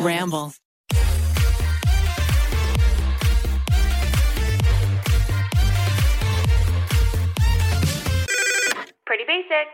[0.00, 0.52] Ramble.
[9.06, 9.68] Pretty basic.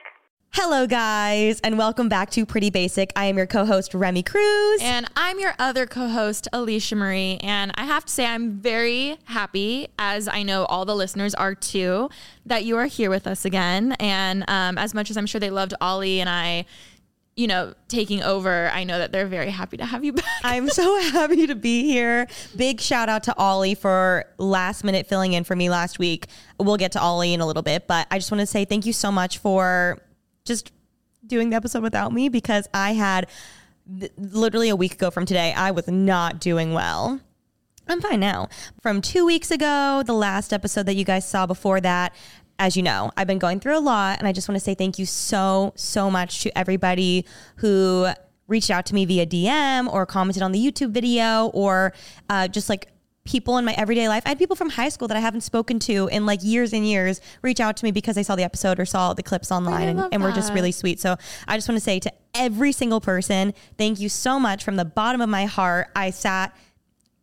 [0.52, 3.12] Hello, guys, and welcome back to Pretty Basic.
[3.14, 4.80] I am your co host, Remi Cruz.
[4.82, 7.38] And I'm your other co host, Alicia Marie.
[7.42, 11.54] And I have to say, I'm very happy, as I know all the listeners are
[11.54, 12.10] too,
[12.44, 13.92] that you are here with us again.
[14.00, 16.66] And um, as much as I'm sure they loved Ollie and I,
[17.38, 20.24] you know, taking over, I know that they're very happy to have you back.
[20.42, 22.26] I'm so happy to be here.
[22.56, 26.26] Big shout out to Ollie for last minute filling in for me last week.
[26.58, 28.86] We'll get to Ollie in a little bit, but I just want to say thank
[28.86, 29.98] you so much for
[30.44, 30.72] just
[31.24, 33.28] doing the episode without me because I had
[34.16, 37.20] literally a week ago from today, I was not doing well.
[37.86, 38.48] I'm fine now.
[38.82, 42.12] From two weeks ago, the last episode that you guys saw before that,
[42.58, 44.74] as you know, I've been going through a lot, and I just want to say
[44.74, 47.24] thank you so, so much to everybody
[47.56, 48.08] who
[48.48, 51.92] reached out to me via DM or commented on the YouTube video or
[52.30, 52.88] uh, just like
[53.24, 54.22] people in my everyday life.
[54.24, 56.86] I had people from high school that I haven't spoken to in like years and
[56.86, 59.88] years reach out to me because they saw the episode or saw the clips online
[59.88, 60.98] and, and were just really sweet.
[60.98, 64.76] So I just want to say to every single person, thank you so much from
[64.76, 65.88] the bottom of my heart.
[65.94, 66.56] I sat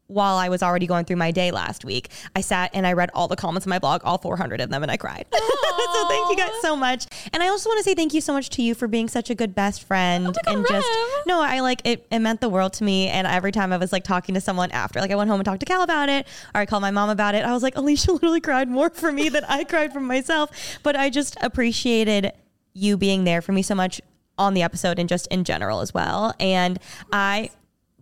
[0.07, 2.09] while I was already going through my day last week.
[2.35, 4.83] I sat and I read all the comments on my blog, all 400 of them,
[4.83, 5.25] and I cried.
[5.33, 7.07] so thank you guys so much.
[7.33, 9.29] And I also want to say thank you so much to you for being such
[9.29, 10.37] a good best friend.
[10.45, 10.87] and just,
[11.25, 13.07] no, I like it, it meant the world to me.
[13.07, 15.45] And every time I was like talking to someone after, like I went home and
[15.45, 17.75] talked to Cal about it, or I called my mom about it, I was like,
[17.75, 20.79] Alicia literally cried more for me than I cried for myself.
[20.83, 22.31] But I just appreciated
[22.73, 24.01] you being there for me so much
[24.37, 26.33] on the episode and just in general as well.
[26.39, 26.77] And
[27.11, 27.49] I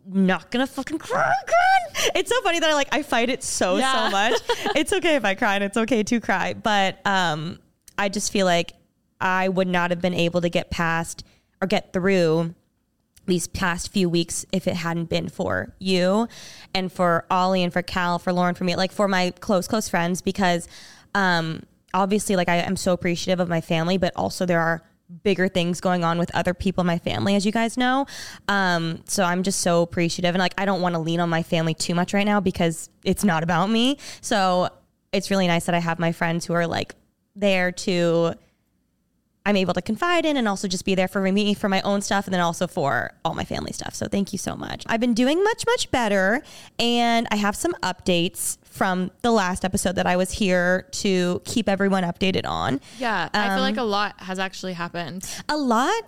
[0.05, 1.72] not gonna fucking cry again.
[2.15, 4.05] It's so funny that I like I fight it so Yeah.
[4.07, 4.41] so much.
[4.75, 7.59] it's okay if I cry and it's okay to cry, but um
[7.97, 8.73] I just feel like
[9.21, 11.23] I would not have been able to get past
[11.61, 12.55] or get through
[13.25, 16.27] these past few weeks if it hadn't been for you
[16.75, 19.87] and for Ollie and for Cal, for Lauren, for me, like for my close, close
[19.87, 20.67] friends, because
[21.15, 24.81] um, obviously, like I am so appreciative of my family, but also there are
[25.21, 28.05] bigger things going on with other people in my family, as you guys know.
[28.47, 30.33] Um, so I'm just so appreciative.
[30.33, 32.89] And like, I don't want to lean on my family too much right now because
[33.03, 33.97] it's not about me.
[34.21, 34.69] So
[35.11, 36.95] it's really nice that I have my friends who are like
[37.35, 38.33] there to
[39.45, 42.01] I'm able to confide in and also just be there for me for my own
[42.01, 43.93] stuff and then also for all my family stuff.
[43.93, 44.83] So thank you so much.
[44.87, 46.41] I've been doing much, much better.
[46.79, 51.69] And I have some updates from the last episode that I was here to keep
[51.69, 52.81] everyone updated on.
[52.97, 55.29] Yeah, I feel Um, like a lot has actually happened.
[55.47, 56.03] A lot,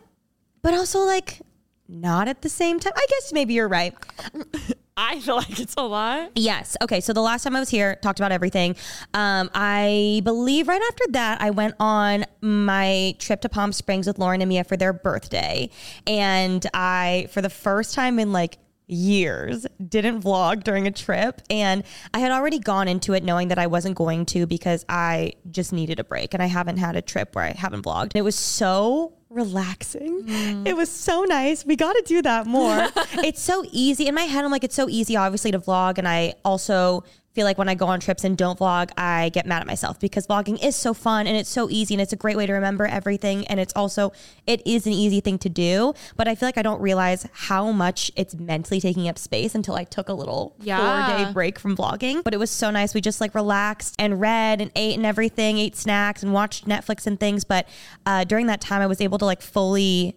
[0.63, 1.41] but also like
[1.87, 2.93] not at the same time.
[2.95, 3.93] I guess maybe you're right.
[4.97, 6.31] I feel like it's a lot.
[6.35, 6.77] Yes.
[6.81, 7.01] Okay.
[7.01, 8.75] So the last time I was here, talked about everything.
[9.13, 14.17] Um, I believe right after that, I went on my trip to Palm Springs with
[14.19, 15.69] Lauren and Mia for their birthday.
[16.07, 21.41] And I, for the first time in like years, didn't vlog during a trip.
[21.49, 25.33] And I had already gone into it knowing that I wasn't going to because I
[25.51, 26.33] just needed a break.
[26.33, 28.11] And I haven't had a trip where I haven't vlogged.
[28.15, 30.23] It was so relaxing.
[30.23, 30.67] Mm.
[30.67, 31.65] It was so nice.
[31.65, 32.87] We got to do that more.
[33.23, 34.07] it's so easy.
[34.07, 35.97] In my head, I'm like, it's so easy, obviously, to vlog.
[35.97, 37.03] And I also
[37.35, 39.99] feel like when I go on trips and don't vlog, I get mad at myself
[39.99, 42.53] because vlogging is so fun and it's so easy and it's a great way to
[42.53, 43.45] remember everything.
[43.47, 44.13] And it's also,
[44.47, 45.93] it is an easy thing to do.
[46.15, 49.75] But I feel like I don't realize how much it's mentally taking up space until
[49.75, 50.77] I took a little Yeah.
[51.17, 52.23] four day break from vlogging.
[52.23, 52.93] But it was so nice.
[52.93, 57.05] We just like relaxed and read and ate and everything, ate snacks and watched Netflix
[57.05, 57.43] and things.
[57.43, 57.67] But
[58.05, 60.15] uh, during that time, I was able to like fully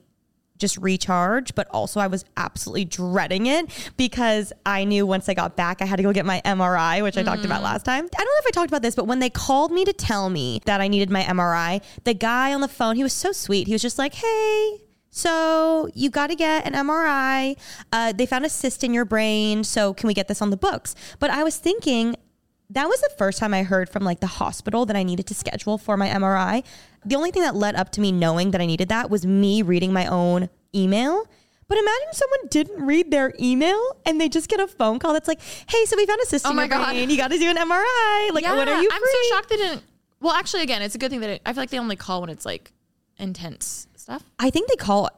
[0.59, 5.57] just recharge, but also I was absolutely dreading it because I knew once I got
[5.57, 8.05] back, I had to go get my MRI, which I talked about last time.
[8.05, 10.31] I don't know if I talked about this, but when they called me to tell
[10.31, 13.67] me that I needed my MRI, the guy on the phone, he was so sweet.
[13.67, 14.79] He was just like, hey,
[15.11, 17.57] so you got to get an MRI.
[17.93, 19.65] Uh, they found a cyst in your brain.
[19.65, 20.95] So can we get this on the books?
[21.19, 22.17] But I was thinking,
[22.71, 25.35] that was the first time I heard from like the hospital that I needed to
[25.35, 26.65] schedule for my MRI.
[27.05, 29.63] The only thing that led up to me knowing that I needed that was me
[29.63, 31.25] reading my own email.
[31.67, 35.29] But imagine someone didn't read their email and they just get a phone call that's
[35.29, 36.87] like, "Hey, so we found a cyst Oh in your God.
[36.93, 37.11] brain.
[37.11, 38.31] You got to do an MRI.
[38.33, 39.83] Like, yeah, when are you I'm free?" so shocked they didn't.
[40.21, 42.23] Well, actually, again, it's a good thing that it, I feel like they only call
[42.23, 42.73] when it's like
[43.19, 44.25] intense stuff.
[44.39, 45.11] I think they call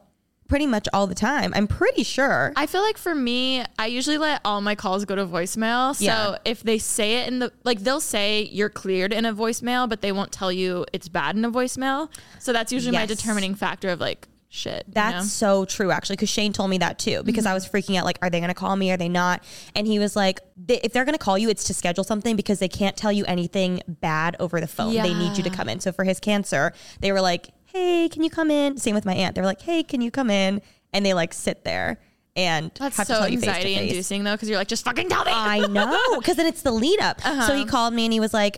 [0.51, 1.53] pretty much all the time.
[1.55, 2.51] I'm pretty sure.
[2.57, 5.95] I feel like for me, I usually let all my calls go to voicemail.
[5.95, 6.37] So Yeah.
[6.43, 10.01] if they say it in the like, they'll say you're cleared in a voicemail, but
[10.01, 12.09] they won't tell you it's bad in a voicemail.
[12.39, 14.83] So that's usually my determining factor of like shit.
[14.87, 15.61] you That's know?
[15.61, 17.23] so true, actually, because Shane told me that too.
[17.23, 17.51] Because mm-hmm.
[17.51, 18.91] I was freaking out, like, are they going to call me?
[18.91, 19.43] Are they not?
[19.73, 22.35] And he was like, they, if they're going to call you, it's to schedule something
[22.35, 24.91] because they can't tell you anything bad over the phone.
[24.91, 25.03] Yeah.
[25.03, 25.79] They need you to come in.
[25.79, 28.77] So for his cancer, they were like, hey, can you come in?
[28.77, 29.35] Same with my aunt.
[29.35, 30.61] They're like, hey, can you come in?
[30.93, 31.99] And they like sit there.
[32.35, 34.67] and That's have to so tell you face to anxiety inducing though, because you're like,
[34.67, 35.31] just fucking tell me.
[35.33, 37.19] I know, because then it's the lead up.
[37.25, 37.47] Uh-huh.
[37.47, 38.57] So he called me and he was like,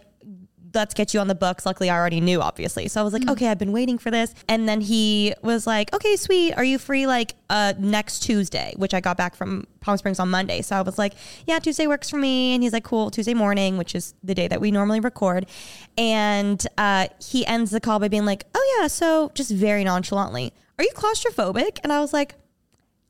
[0.74, 1.66] let's get you on the books.
[1.66, 2.88] Luckily, I already knew, obviously.
[2.88, 4.34] So I was like, okay, I've been waiting for this.
[4.48, 6.54] And then he was like, okay, sweet.
[6.54, 8.74] Are you free like uh, next Tuesday?
[8.78, 10.62] Which I got back from Palm Springs on Monday.
[10.62, 11.14] So I was like,
[11.46, 12.54] yeah, Tuesday works for me.
[12.56, 15.46] And he's like, cool, Tuesday morning, which is the day that we normally record.
[15.98, 20.54] And uh, he ends the call by being like, oh, yeah, so just very nonchalantly,
[20.80, 21.80] are you claustrophobic?
[21.84, 22.36] And I was like,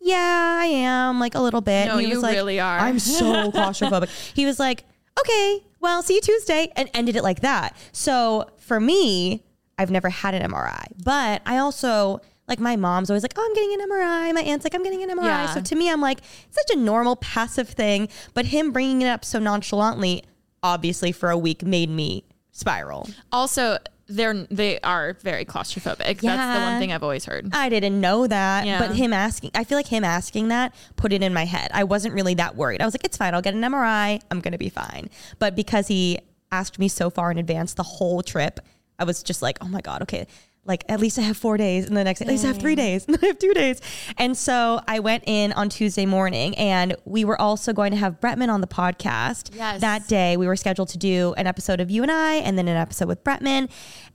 [0.01, 1.86] yeah, I am like a little bit.
[1.86, 2.77] No, And he you was like, really are.
[2.77, 4.09] I'm so claustrophobic.
[4.36, 4.83] he was like,
[5.19, 7.75] okay, well, see you Tuesday, and ended it like that.
[7.92, 9.44] So for me,
[9.77, 13.54] I've never had an MRI, but I also like my mom's always like, oh, I'm
[13.54, 14.33] getting an MRI.
[14.33, 15.24] My aunt's like, I'm getting an MRI.
[15.24, 15.54] Yeah.
[15.54, 18.10] So to me, I'm like, it's such a normal passive thing.
[18.33, 20.24] But him bringing it up so nonchalantly,
[20.62, 23.09] obviously for a week, made me spiral.
[23.31, 23.77] also,
[24.07, 26.19] they're they are very claustrophobic.
[26.19, 27.50] That's the one thing I've always heard.
[27.53, 28.79] I didn't know that, Yeah.
[28.79, 31.71] but him asking, I feel like him asking that put it in my head.
[31.73, 32.81] I wasn't really that worried.
[32.81, 33.33] I was like, it's fine.
[33.33, 34.21] I'll get an MRI.
[34.29, 35.09] I'm going to be fine.
[35.39, 36.19] But because he
[36.51, 38.59] asked me so far in advance the whole trip,
[39.00, 40.27] I was just like, oh my God, okay.
[40.65, 42.75] Like at least I have four days, and the next at least I have three
[42.75, 43.81] days, and I have two days.
[44.18, 48.19] And so I went in on Tuesday morning, and we were also going to have
[48.21, 49.81] Bretman on the podcast Yes.
[49.81, 50.38] that day.
[50.38, 53.07] We were scheduled to do an episode of you and I, and then an episode
[53.10, 53.69] with Bretman.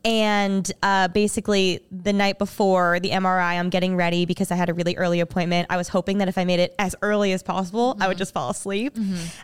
[0.05, 4.75] And uh, basically, the night before the MRI, I'm getting ready because I had a
[4.75, 5.67] really early appointment.
[5.71, 8.33] I was hoping that if I made it as early as possible, I would just
[8.33, 8.97] fall asleep.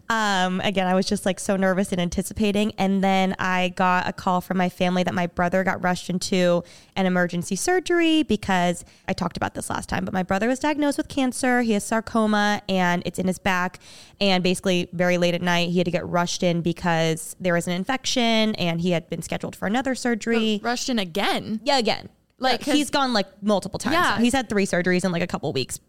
[0.09, 2.73] Um, again, I was just like so nervous and anticipating.
[2.79, 6.63] And then I got a call from my family that my brother got rushed into
[6.97, 10.97] an emergency surgery because I talked about this last time, but my brother was diagnosed
[10.99, 11.63] with cancer.
[11.63, 13.81] He has sarcoma and it's in his back.
[14.21, 17.67] And basically, very late at night, he had to get rushed in because there was
[17.67, 20.61] an infection and he had been scheduled for another surgery.
[20.63, 21.61] Rushed in again.
[21.65, 22.09] Yeah, again.
[22.39, 23.95] Like, he's gone like multiple times.
[23.95, 24.19] Yeah.
[24.19, 25.81] He's had three surgeries in like a couple weeks.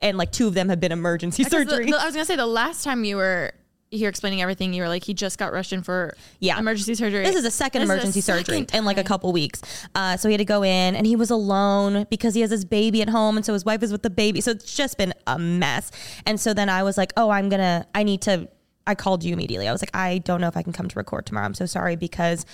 [0.00, 1.90] And like two of them have been emergency 'Cause the- surgery.
[1.90, 3.52] the- I was gonna say the last time you were
[3.92, 6.58] here explaining everything, you were like, he just got rushed in for Yeah.
[6.58, 7.24] emergency surgery.
[7.24, 9.60] This is a second This emergency the surgery second in like a couple weeks.
[9.94, 12.64] Uh, so he had to go in and he was alone because he has his
[12.64, 13.36] baby at home.
[13.36, 14.40] And so his wife is with the baby.
[14.40, 15.90] So it's just been a mess.
[16.24, 18.48] And so then I was like, oh, I'm going to, I need to,
[18.86, 19.68] I called you immediately.
[19.68, 21.44] I was like, I don't know if I can come to record tomorrow.
[21.46, 22.46] I'm so sorry because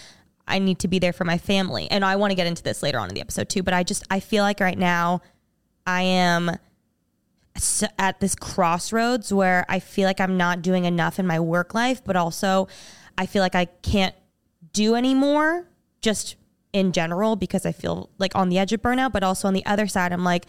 [0.48, 1.88] I need to be there for my family.
[1.90, 3.62] And I want to get into this later on in the episode too.
[3.62, 5.22] But I just, I feel like right now
[5.86, 6.50] I am
[7.98, 12.02] at this crossroads where I feel like I'm not doing enough in my work life,
[12.04, 12.68] but also
[13.16, 14.14] I feel like I can't
[14.72, 15.66] do anymore
[16.00, 16.36] just
[16.72, 19.12] in general because I feel like on the edge of burnout.
[19.12, 20.46] But also on the other side, I'm like,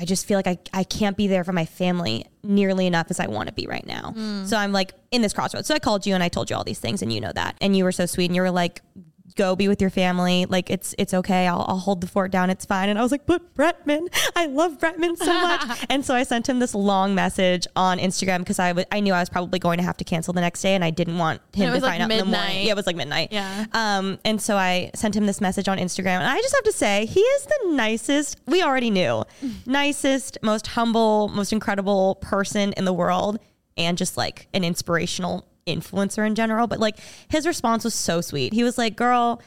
[0.00, 3.20] I just feel like I, I can't be there for my family nearly enough as
[3.20, 4.14] I want to be right now.
[4.16, 4.46] Mm.
[4.46, 5.68] So I'm like in this crossroads.
[5.68, 7.56] So I called you and I told you all these things and you know that.
[7.60, 8.80] And you were so sweet and you were like,
[9.36, 10.46] go be with your family.
[10.46, 11.46] Like it's it's okay.
[11.46, 12.50] I'll, I'll hold the fort down.
[12.50, 12.88] It's fine.
[12.88, 15.86] And I was like, but Bretman, I love Bretman so much.
[15.90, 19.12] and so I sent him this long message on Instagram because I wa- I knew
[19.12, 21.40] I was probably going to have to cancel the next day and I didn't want
[21.54, 22.66] him to like, find out in the morning.
[22.66, 23.28] Yeah, it was like midnight.
[23.32, 23.66] Yeah.
[23.72, 26.18] Um, and so I sent him this message on Instagram.
[26.18, 29.24] And I just have to say, he is the nicest, we already knew,
[29.66, 33.38] nicest, most humble, most incredible person in the world.
[33.76, 36.66] And just like an inspirational influencer in general.
[36.66, 36.98] But like
[37.28, 38.52] his response was so sweet.
[38.52, 39.40] He was like, girl,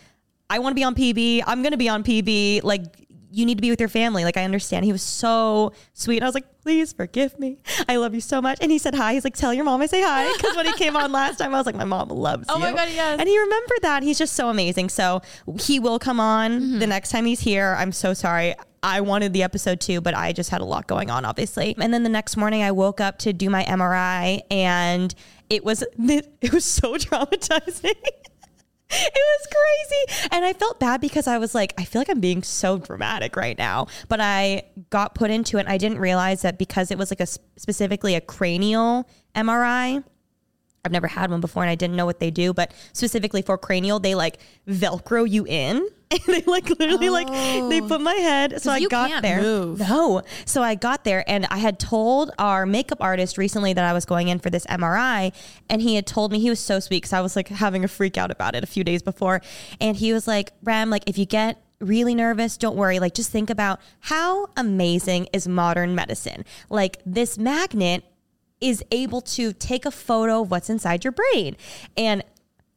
[0.50, 1.44] I want to be on PB.
[1.48, 2.64] I'm going to be on PB.
[2.64, 2.84] Like,
[3.32, 4.24] you need to be with your family.
[4.24, 4.86] Like, I understand.
[4.86, 6.18] He was so sweet.
[6.18, 7.58] And I was like, please forgive me.
[7.90, 8.60] I love you so much.
[8.62, 9.14] And he said hi.
[9.16, 10.32] He's like, tell your mom I say hi.
[10.38, 12.62] Because when he came on last time, I was like, my mom loves Oh you.
[12.62, 13.20] my God, yes.
[13.20, 14.04] And he remembered that.
[14.04, 14.88] He's just so amazing.
[14.88, 15.22] So
[15.60, 16.80] he will come on Mm-hmm.
[16.80, 17.76] the next time he's here.
[17.78, 18.56] I'm so sorry.
[18.82, 21.76] I wanted the episode too, but I just had a lot going on, obviously.
[21.80, 25.14] And then the next morning, I woke up to do my MRI, and
[25.50, 27.94] it was it was so traumatizing.
[28.88, 30.30] It was crazy.
[30.32, 33.36] And I felt bad because I was like, I feel like I'm being so dramatic
[33.36, 33.88] right now.
[34.10, 35.68] But I got put into it.
[35.68, 40.04] I didn't realize that because it was like a specifically a cranial MRI.
[40.86, 43.58] I've never had one before and I didn't know what they do, but specifically for
[43.58, 44.38] cranial, they like
[44.68, 45.90] Velcro you in.
[46.12, 48.62] And they like literally like they put my head.
[48.62, 49.42] So I got there.
[49.42, 49.80] move.
[49.80, 50.22] No.
[50.46, 54.06] So I got there and I had told our makeup artist recently that I was
[54.06, 55.34] going in for this MRI.
[55.68, 57.88] And he had told me he was so sweet because I was like having a
[57.88, 59.42] freak out about it a few days before.
[59.82, 63.00] And he was like, Ram, like if you get really nervous, don't worry.
[63.00, 66.46] Like just think about how amazing is modern medicine.
[66.70, 68.04] Like this magnet
[68.62, 71.56] is able to take a photo of what's inside your brain.
[71.98, 72.24] And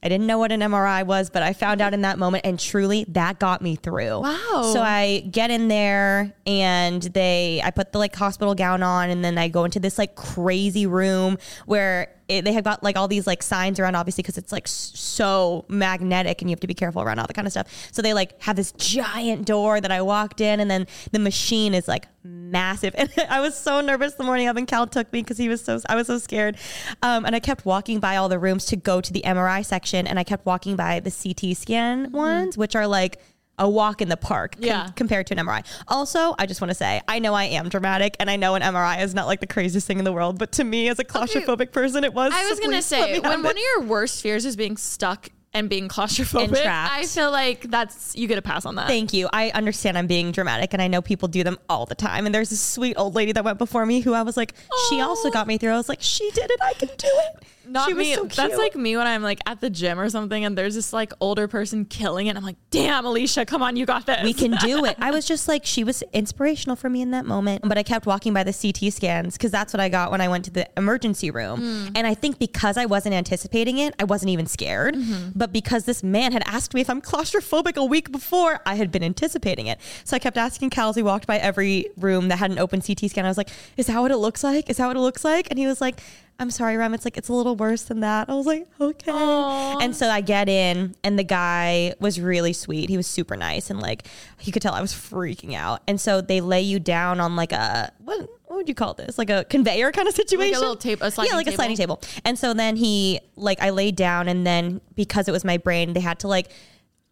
[0.02, 2.59] I didn't know what an MRI was, but I found out in that moment, and
[2.59, 4.21] truly that got me through.
[4.21, 4.71] Wow.
[4.73, 9.25] So I get in there and they, I put the like hospital gown on, and
[9.25, 13.08] then I go into this like crazy room where it, they have got like all
[13.08, 16.75] these like signs around, obviously, because it's like so magnetic and you have to be
[16.75, 17.66] careful around all that kind of stuff.
[17.90, 21.75] So they like have this giant door that I walked in, and then the machine
[21.75, 22.94] is like massive.
[22.99, 25.64] And I was so nervous the morning of, and Cal took me because he was
[25.64, 26.56] so, I was so scared.
[27.02, 30.06] Um, and I kept walking by all the rooms to go to the MRI section,
[30.06, 33.20] and I kept walking by the CT scan ones, which are like,
[33.59, 34.88] a walk in the park com- Yeah.
[34.97, 35.65] compared to an MRI.
[35.88, 38.62] Also, I just want to say, I know I am dramatic and I know an
[38.62, 41.05] MRI is not like the craziest thing in the world, but to me as a
[41.05, 42.33] claustrophobic person, it was.
[42.35, 43.59] I So was gonna say when one it.
[43.59, 46.69] of your worst fears is being stuck and being claustrophobic, And.
[46.69, 48.87] I feel like that's you get a pass on that.
[48.87, 49.29] Thank you.
[49.33, 52.27] I understand I'm being dramatic and I know people do them all the time.
[52.27, 54.53] And there's this sweet old lady that went before me who I was like,
[54.91, 55.73] she also got me through.
[55.73, 56.59] I was like, she did it.
[56.62, 57.43] I can do it.
[57.69, 58.15] Not she was me.
[58.15, 60.93] so That's like me when I'm like at the gym or something and there's this
[60.93, 62.37] like older person killing it.
[62.37, 64.23] I'm like, damn, Alicia, come on, you got this.
[64.23, 64.97] we can do it.
[65.01, 67.63] I was just like, she was inspirational for me in that moment.
[67.67, 70.29] But I kept walking by the CT scans because that's what I got when I
[70.29, 71.61] went to the emergency room.
[71.61, 71.93] Mm.
[71.97, 74.95] And I think because I wasn't anticipating it, I wasn't even scared.
[74.95, 75.31] Mm-hmm.
[75.35, 78.91] But because this man had asked me if I'm claustrophobic a week before, I had
[78.91, 79.79] been anticipating it.
[80.05, 82.81] So I kept asking Cal as we walked by every room that had an open
[82.81, 83.25] CT scan.
[83.25, 84.69] I was like, is that what it looks like?
[84.71, 85.49] Is that what it looks like?
[85.51, 86.01] And he was like,
[86.40, 86.95] I'm sorry, Rem.
[86.95, 88.28] It's like, it's a little worse than that.
[88.30, 89.11] I was like, okay.
[89.11, 89.78] Aw.
[89.78, 92.88] And so I get in, and the guy was really sweet.
[92.88, 94.07] He was super nice, and like
[94.42, 95.83] you could tell I was freaking out.
[95.88, 98.28] And so they lay you down on like a what?
[98.47, 99.18] What would you call this?
[99.18, 100.57] Like a conveyor kind of situation?
[100.57, 102.00] A little tape- a yeah, like a sliding table.
[102.25, 105.92] And so then he like I laid down, and then because it was my brain,
[105.92, 106.50] they had to like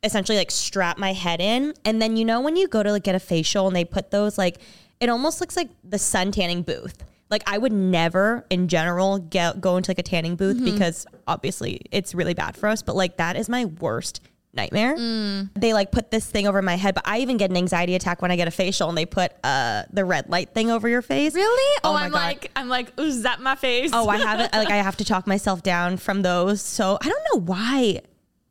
[0.02, 1.74] essentially like strap my head in.
[1.84, 4.12] And then you know when you go to like get a facial, and they put
[4.12, 4.58] those like
[5.00, 7.04] it almost looks like the sun tanning booth.
[7.30, 10.64] Like I would never, in general, get go into like a tanning booth mm-hmm.
[10.64, 12.82] because obviously it's really bad for us.
[12.82, 14.20] But like that is my worst
[14.56, 14.96] nightmare.
[14.96, 15.50] Mm.
[15.54, 18.22] They like put this thing over my head, but I even get an anxiety attack
[18.22, 21.02] when I get a facial and they put uh the red light thing over your
[21.02, 21.34] face.
[21.34, 21.78] Really?
[21.84, 22.18] Oh, Oh I'm God.
[22.18, 23.90] like, I'm like, ooh, zap my face.
[23.92, 26.60] Oh, I haven't like I have to talk myself down from those.
[26.62, 28.00] So I don't know why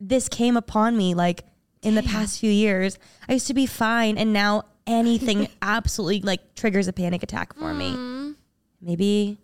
[0.00, 1.44] this came upon me like
[1.82, 2.98] in the past few years.
[3.28, 7.74] I used to be fine and now anything absolutely like triggers a panic attack for
[7.74, 7.92] me.
[7.92, 8.15] Mm.
[8.80, 9.38] Maybe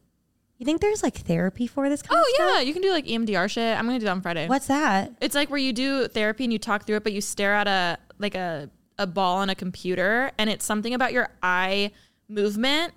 [0.58, 2.52] you think there's like therapy for this kind Oh of stuff?
[2.54, 3.76] yeah, you can do like EMDR shit.
[3.78, 4.46] I'm gonna do that on Friday.
[4.46, 5.12] What's that?
[5.20, 7.66] It's like where you do therapy and you talk through it, but you stare at
[7.66, 11.90] a like a a ball on a computer, and it's something about your eye
[12.28, 12.92] movement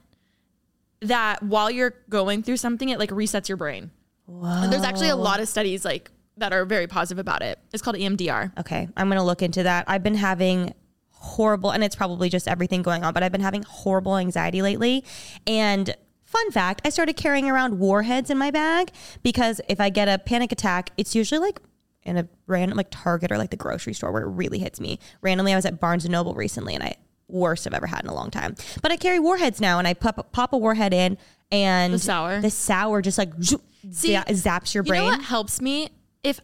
[1.02, 3.92] that while you're going through something, it like resets your brain.
[4.28, 7.60] And there's actually a lot of studies like that are very positive about it.
[7.74, 8.58] It's called EMDR.
[8.60, 9.86] Okay, I'm gonna look into that.
[9.88, 10.74] I've been having
[11.12, 15.04] horrible, and it's probably just everything going on, but I've been having horrible anxiety lately.
[15.48, 15.96] And
[16.36, 18.92] fun fact, I started carrying around warheads in my bag
[19.24, 21.60] because if I get a panic attack, it's usually like
[22.04, 25.00] in a random like Target or like the grocery store where it really hits me.
[25.22, 26.96] Randomly, I was at Barnes and Noble recently, and I
[27.28, 28.56] worst I've ever had in a long time.
[28.82, 31.18] But I carry warheads now, and I pop pop a warhead in,
[31.52, 32.42] and The sour?
[32.42, 35.04] the sour just like zoop, See, za- zaps your brain.
[35.04, 35.90] You know what helps me
[36.24, 36.40] if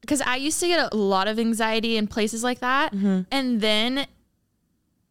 [0.00, 3.22] because I used to get a lot of anxiety in places like that, Mm-hmm.
[3.30, 4.06] and then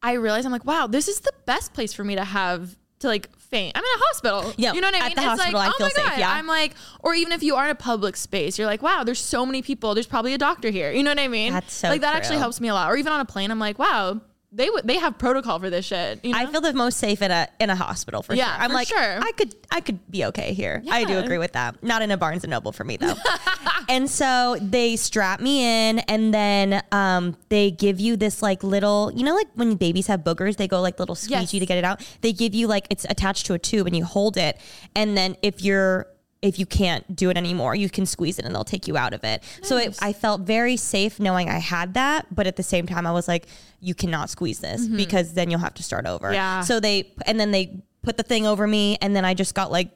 [0.01, 3.07] I realized I'm like, wow, this is the best place for me to have to
[3.07, 3.75] like faint.
[3.75, 4.53] I'm in a hospital.
[4.57, 5.11] Yeah, you know what I mean.
[5.11, 6.19] at the it's hospital, I like, oh feel my safe, god.
[6.19, 6.31] yeah.
[6.31, 9.19] I'm like, or even if you are in a public space, you're like, wow, there's
[9.19, 9.93] so many people.
[9.93, 10.91] There's probably a doctor here.
[10.91, 11.53] You know what I mean?
[11.53, 12.89] That's so like that actually helps me a lot.
[12.91, 15.85] Or even on a plane, I'm like, wow, they would they have protocol for this
[15.85, 16.23] shit.
[16.23, 16.37] You know?
[16.39, 18.63] I feel the most safe in a in a hospital for Yeah, sure.
[18.63, 19.19] I'm for like, sure.
[19.21, 20.81] I could I could be okay here.
[20.89, 21.83] I do agree with that.
[21.83, 23.15] Not in a Barnes and Noble for me though.
[23.89, 29.11] and so they strap me in, and then um, they give you this like little,
[29.13, 31.51] you know, like when babies have boogers, they go like little squeegee Yes.
[31.51, 32.01] to get it out.
[32.21, 34.57] They give you like it's attached to a tube, and you hold it,
[34.95, 36.07] and then if you're
[36.41, 39.13] if you can't do it anymore, you can squeeze it and they'll take you out
[39.13, 39.43] of it.
[39.63, 43.07] So it, I felt very safe knowing I had that, but at the same time,
[43.07, 43.47] I was like,
[43.79, 44.97] you cannot squeeze this mm-hmm.
[44.97, 46.31] because then you'll have to start over.
[46.31, 46.61] Yeah.
[46.61, 49.71] So they, and then they put the thing over me, and then I just got
[49.71, 49.89] like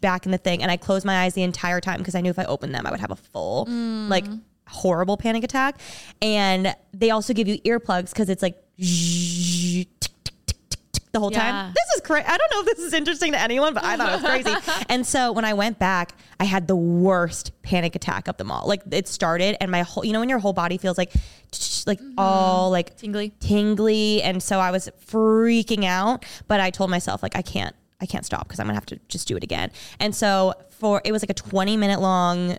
[0.00, 2.30] back in the thing, and I closed my eyes the entire time because I knew
[2.30, 4.08] if I opened them, I would have a full, mm.
[4.08, 4.24] like,
[4.68, 5.78] horrible panic attack.
[6.20, 8.60] And they also give you earplugs because it's like
[10.00, 10.10] tick,
[11.16, 11.50] the whole Yeah.
[11.50, 11.72] time.
[11.74, 12.26] This is crazy.
[12.26, 14.84] I don't know if this is interesting to anyone, but I thought it was crazy.
[14.88, 18.68] and so when I went back, I had the worst panic attack of them all.
[18.68, 21.12] Like it started, and my whole, you know, when your whole body feels like,
[21.86, 22.14] like mm-hmm.
[22.18, 23.30] all like Tingly.
[23.40, 26.24] tingly, and so I was freaking out.
[26.46, 29.00] But I told myself like I can't, I can't stop because I'm gonna have to
[29.08, 29.70] just do it again.
[29.98, 32.58] And so for it was like a 20 minute long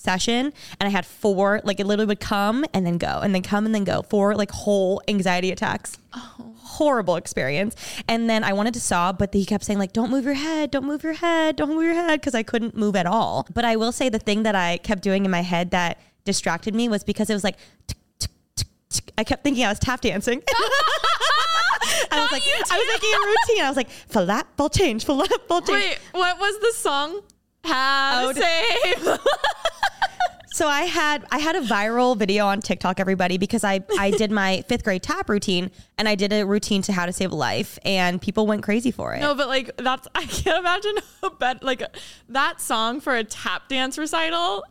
[0.00, 3.42] session and I had four like it literally would come and then go and then
[3.42, 4.02] come and then go.
[4.02, 5.98] Four like whole anxiety attacks.
[6.12, 6.46] Oh.
[6.56, 7.76] Horrible experience.
[8.08, 10.70] And then I wanted to sob but he kept saying like don't move your head
[10.70, 13.46] don't move your head don't move your head because I couldn't move at all.
[13.52, 16.74] But I will say the thing that I kept doing in my head that distracted
[16.74, 17.56] me was because it was like.
[19.16, 20.42] I kept thinking I was tap dancing.
[22.10, 23.64] I was like I was making a routine.
[23.64, 25.84] I was like falafel change falafel change.
[25.84, 27.20] Wait, what was the song?
[27.64, 29.18] Have Oh, save.
[30.52, 34.30] So I had I had a viral video on TikTok, everybody, because I I did
[34.30, 37.36] my fifth grade tap routine and I did a routine to how to save a
[37.36, 39.20] life, and people went crazy for it.
[39.20, 41.82] no, but like that's I can't imagine a bet like
[42.28, 44.64] that song for a tap dance recital.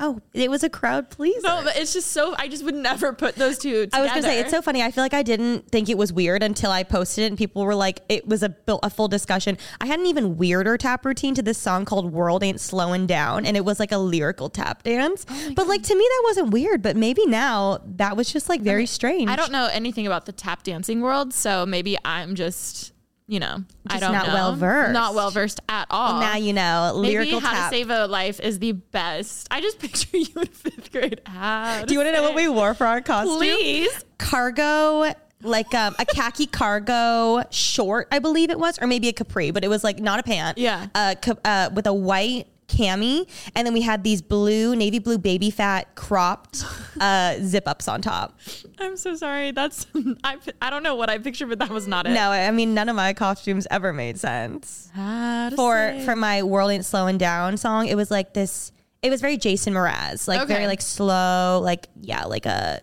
[0.00, 1.40] Oh, it was a crowd pleaser.
[1.42, 3.96] No, but it's just so I just would never put those two together.
[3.96, 4.80] I was gonna say it's so funny.
[4.82, 7.64] I feel like I didn't think it was weird until I posted it, and people
[7.64, 11.34] were like, "It was a a full discussion." I had an even weirder tap routine
[11.34, 14.84] to this song called "World Ain't Slowing Down," and it was like a lyrical tap
[14.84, 15.26] dance.
[15.28, 16.80] Oh but like to me, that wasn't weird.
[16.80, 19.28] But maybe now that was just like very strange.
[19.28, 22.92] I don't know anything about the tap dancing world, so maybe I'm just
[23.28, 24.34] you know I Just don't not know.
[24.34, 24.92] well-versed.
[24.92, 26.18] not well versed at all.
[26.20, 27.70] Now you know Maybe how tap.
[27.70, 29.46] to save a life is the best.
[29.50, 31.20] I just picture you in fifth grade.
[31.26, 33.36] How Do you want to know what we wore for our costume?
[33.36, 34.04] Please.
[34.18, 39.52] cargo like um, a khaki cargo short i believe it was or maybe a capri
[39.52, 40.88] but it was like not a pant Yeah.
[40.96, 45.18] uh, ca- uh, with a white cami and then we had these blue navy blue
[45.18, 46.64] baby fat cropped
[47.00, 48.38] uh, zip ups on top
[48.78, 49.50] I'm so sorry.
[49.50, 49.86] That's
[50.24, 50.36] I.
[50.62, 52.10] I don't know what I pictured, but that was not it.
[52.10, 56.70] no i mean none of my costumes ever made sense for say- for my world
[56.70, 58.70] ain't slowing down song it was like this
[59.02, 60.52] it was very jason mraz like Okay.
[60.54, 62.80] very like slow like yeah like a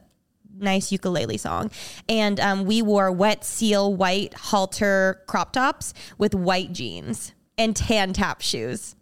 [0.57, 1.69] nice ukulele song
[2.07, 8.13] and um, we wore wet seal white halter crop tops with white jeans and tan
[8.13, 8.95] tap shoes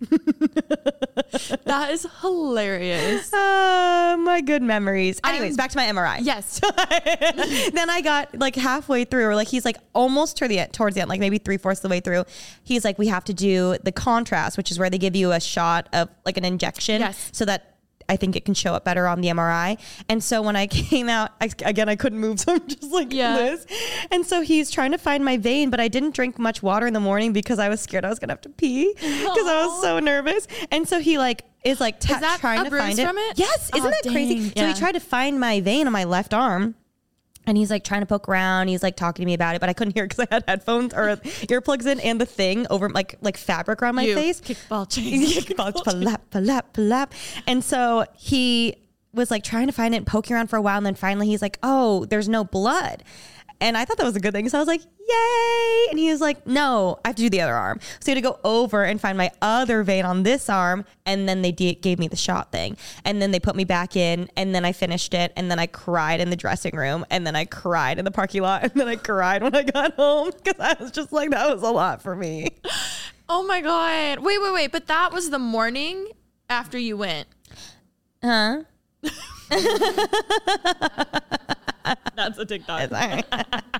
[1.64, 3.32] that is hilarious.
[3.32, 6.60] uh, my good memories anyways back to my mri Yes.
[7.72, 10.94] then I got like halfway through, or like he's like almost toward the end, towards
[10.94, 12.24] the end, like maybe three fourths of the way through.
[12.64, 15.40] He's like, we have to do the contrast, which is where they give you a
[15.40, 17.30] shot of like an injection, Yes.
[17.32, 17.75] so that
[18.08, 19.78] I think it can show up better on the MRI.
[20.08, 23.12] And so when I came out, I, again I couldn't move, so I'm just like
[23.12, 23.36] Yeah.
[23.36, 23.66] this.
[24.10, 26.92] And so he's trying to find my vein, but I didn't drink much water in
[26.94, 29.82] the morning because I was scared I was gonna have to pee because I was
[29.82, 30.46] so nervous.
[30.70, 33.04] And so he like is like ta- Is trying to find it.
[33.06, 33.38] from it?
[33.38, 34.50] Yes, isn't Oh, that crazy?
[34.50, 34.56] dang.
[34.56, 36.76] So he tried to find my vein on my left arm.
[37.46, 38.68] And he's like trying to poke around.
[38.68, 40.92] He's like talking to me about it, but I couldn't hear because I had headphones
[40.92, 44.40] or earplugs in and the thing over like like fabric around my you face.
[44.40, 45.44] kickball chains.
[45.44, 47.10] Kickball, palap, palap, palap.
[47.46, 48.76] And so he
[49.12, 50.76] was like trying to find it and poking around for a while.
[50.76, 53.02] And then finally he's like, oh, there's no blood.
[53.60, 54.48] And I thought that was a good thing.
[54.48, 55.86] So I was like, yay.
[55.90, 57.80] And he was like, no, I have to do the other arm.
[58.00, 60.84] So he had to go over and find my other vein on this arm.
[61.06, 62.76] And then they de- gave me the shot thing.
[63.04, 64.28] And then they put me back in.
[64.36, 65.32] And then I finished it.
[65.36, 67.06] And then I cried in the dressing room.
[67.10, 68.62] And then I cried in the parking lot.
[68.66, 71.62] And then I cried when I got home because I was just like, that was
[71.62, 72.48] a lot for me.
[73.28, 74.20] Oh my god.
[74.20, 74.70] Wait, wait, wait.
[74.70, 76.06] But that was the morning
[76.48, 77.26] after you went.
[78.22, 78.62] Huh?
[82.14, 82.90] That's a TikTok.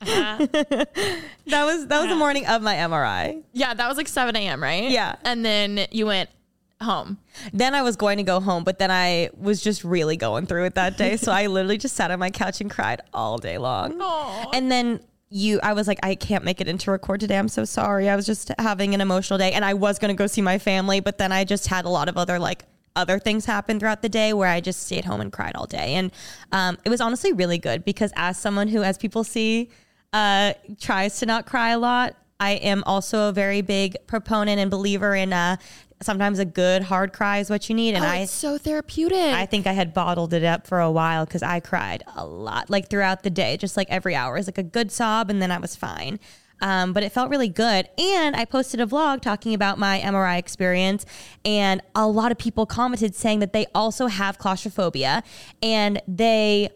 [0.00, 3.42] that was that was the morning of my MRI.
[3.52, 4.90] Yeah, that was like 7 a.m., right?
[4.90, 5.16] Yeah.
[5.24, 6.30] And then you went
[6.80, 7.18] home.
[7.52, 10.64] Then I was going to go home, but then I was just really going through
[10.64, 11.16] it that day.
[11.16, 14.00] so I literally just sat on my couch and cried all day long.
[14.00, 14.50] Aw.
[14.54, 17.38] And then you I was like, I can't make it into record today.
[17.38, 18.08] I'm so sorry.
[18.08, 21.00] I was just having an emotional day and I was gonna go see my family,
[21.00, 22.64] but then I just had a lot of other like
[23.00, 25.94] other things happen throughout the day where I just stayed home and cried all day.
[25.94, 26.12] And
[26.52, 29.70] um, it was honestly really good because as someone who, as people see,
[30.12, 34.70] uh, tries to not cry a lot, I am also a very big proponent and
[34.70, 35.56] believer in uh,
[36.02, 37.94] sometimes a good hard cry is what you need.
[37.94, 39.18] And Oh, I so therapeutic.
[39.18, 42.70] I think I had bottled it up for a while because I cried a lot,
[42.70, 44.34] like throughout the day, just like every hour.
[44.34, 46.18] Was like a good sob, and then I was fine.
[46.60, 47.88] Um, but it felt really good.
[47.98, 51.06] And I posted a vlog talking about my MRI experience,
[51.44, 55.22] and a lot of people commented saying that they also have claustrophobia
[55.62, 56.70] and they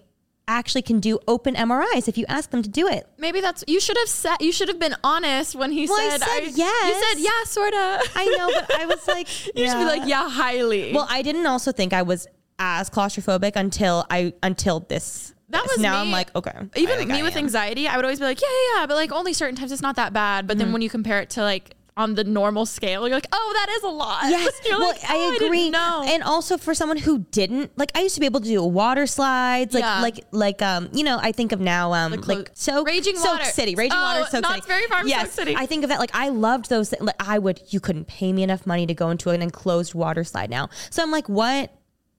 [0.47, 3.09] actually can do open MRIs if you ask them to do it.
[3.19, 6.19] Maybe that's you should have said you should have been honest when he Well, I
[6.19, 6.89] said yes.
[6.89, 8.11] You said yeah, sorta.
[8.15, 10.93] I know, but I was like, you should be like yeah, highly.
[10.93, 12.27] Well, I didn't also think I was
[12.59, 15.34] as claustrophobic until I until this.
[15.55, 15.95] That was now.
[15.95, 15.99] me.
[16.07, 16.53] I'm like, okay.
[16.77, 19.33] Even me with anxiety, I would always be like, yeah, yeah, yeah, but like only
[19.33, 20.47] certain times it's not that bad.
[20.47, 20.73] But then Mm-hmm.
[20.75, 23.83] when you compare it to like on the normal scale, you're like, oh, that is
[23.85, 24.19] a lot.
[24.25, 25.71] Yes, well, like, I oh, agree.
[25.71, 26.09] didn't.
[26.09, 29.07] And also for someone who didn't, like, I used to be able to do water
[29.07, 30.01] slides, like, Yeah.
[30.01, 33.39] like, like, um, you know, I think of now, um, like, clo- Soak, Raging Soak
[33.39, 33.45] Water.
[33.45, 34.67] City, Raging Oh, Water, Soak not City.
[34.67, 35.55] very far from yes, Soak City.
[35.57, 36.01] I think of that.
[36.01, 36.93] Like, I loved those.
[37.01, 37.61] Like, I would.
[37.69, 40.71] You couldn't pay me enough money to go into an enclosed water slide now.
[40.91, 41.71] So I'm like, what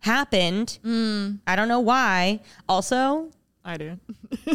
[0.05, 0.79] happened?
[0.85, 1.39] Mm.
[1.45, 2.39] I don't know why.
[2.69, 3.31] Also,
[3.65, 3.99] I do.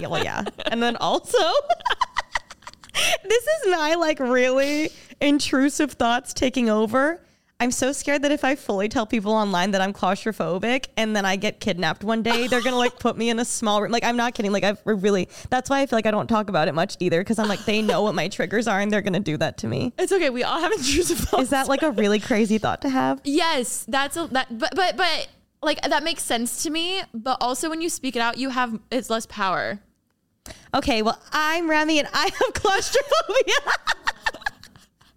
[0.00, 0.44] yeah, well, yeah.
[0.66, 1.38] And then also,
[3.24, 7.20] this is my like really intrusive thoughts taking over.
[7.58, 11.24] I'm so scared that if I fully tell people online that I'm claustrophobic and then
[11.24, 13.90] I get kidnapped one day, they're gonna like put me in a small room.
[13.90, 14.52] Like I'm not kidding.
[14.52, 15.28] Like I've really.
[15.48, 17.64] That's why I feel like I don't talk about it much either because I'm like
[17.64, 19.94] they know what my triggers are and they're gonna do that to me.
[19.98, 20.28] It's okay.
[20.28, 21.44] We all have intrusive thoughts.
[21.44, 23.22] Is that like a really crazy thought to have?
[23.24, 24.58] Yes, that's a that.
[24.58, 25.28] But but but
[25.62, 27.00] like that makes sense to me.
[27.14, 29.80] But also when you speak it out, you have it's less power.
[30.74, 33.54] Okay, well I'm Remi and I have claustrophobia.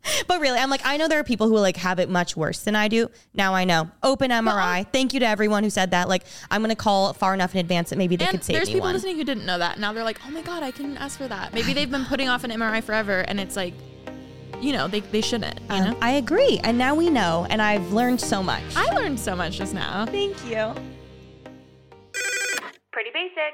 [0.27, 2.59] but really, I'm like, I know there are people who like have it much worse
[2.59, 3.09] than I do.
[3.33, 3.89] Now I know.
[4.03, 4.85] Open MRI.
[4.91, 6.07] Thank you to everyone who said that.
[6.09, 8.67] Like, I'm gonna call far enough in advance that maybe they And could save there's
[8.69, 8.93] me people one.
[8.93, 9.79] listening who didn't know that.
[9.79, 11.53] Now they're like, oh my god, I can ask for that.
[11.53, 13.73] Maybe they've been putting off an MRI forever, and it's like,
[14.61, 15.59] you know, they they shouldn't.
[15.61, 15.97] You um, know.
[16.01, 18.63] I agree, and now we know, and I've learned so much.
[18.75, 20.05] I learned so much just now.
[20.05, 20.73] Thank you.
[22.91, 23.53] Pretty basic.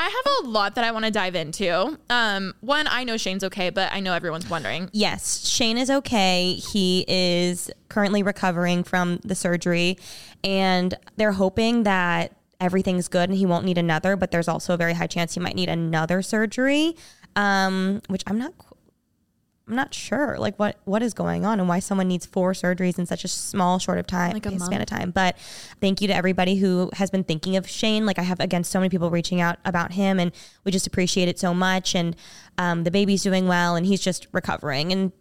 [0.00, 1.98] I have a lot that I want to dive into.
[2.08, 4.88] Um, one, I know Shane's okay, but I know everyone's wondering.
[4.94, 6.54] Yes, Shane is okay.
[6.54, 9.98] He is currently recovering from the surgery,
[10.42, 14.16] and they're hoping that everything's good and he won't need another.
[14.16, 16.96] But there's also a very high chance he might need another surgery,
[17.36, 18.54] um, which I'm not.
[19.70, 22.98] I'm not sure, like what what is going on and why someone needs four surgeries
[22.98, 24.82] in such a small, short of time, Like a span month?
[24.82, 25.10] of time.
[25.12, 25.36] But
[25.80, 28.04] thank you to everybody who has been thinking of Shane.
[28.04, 30.32] Like I have again so many people reaching out about him, and
[30.64, 31.94] we just appreciate it so much.
[31.94, 32.16] And
[32.58, 34.90] um, the baby's doing well, and he's just recovering.
[34.92, 35.12] And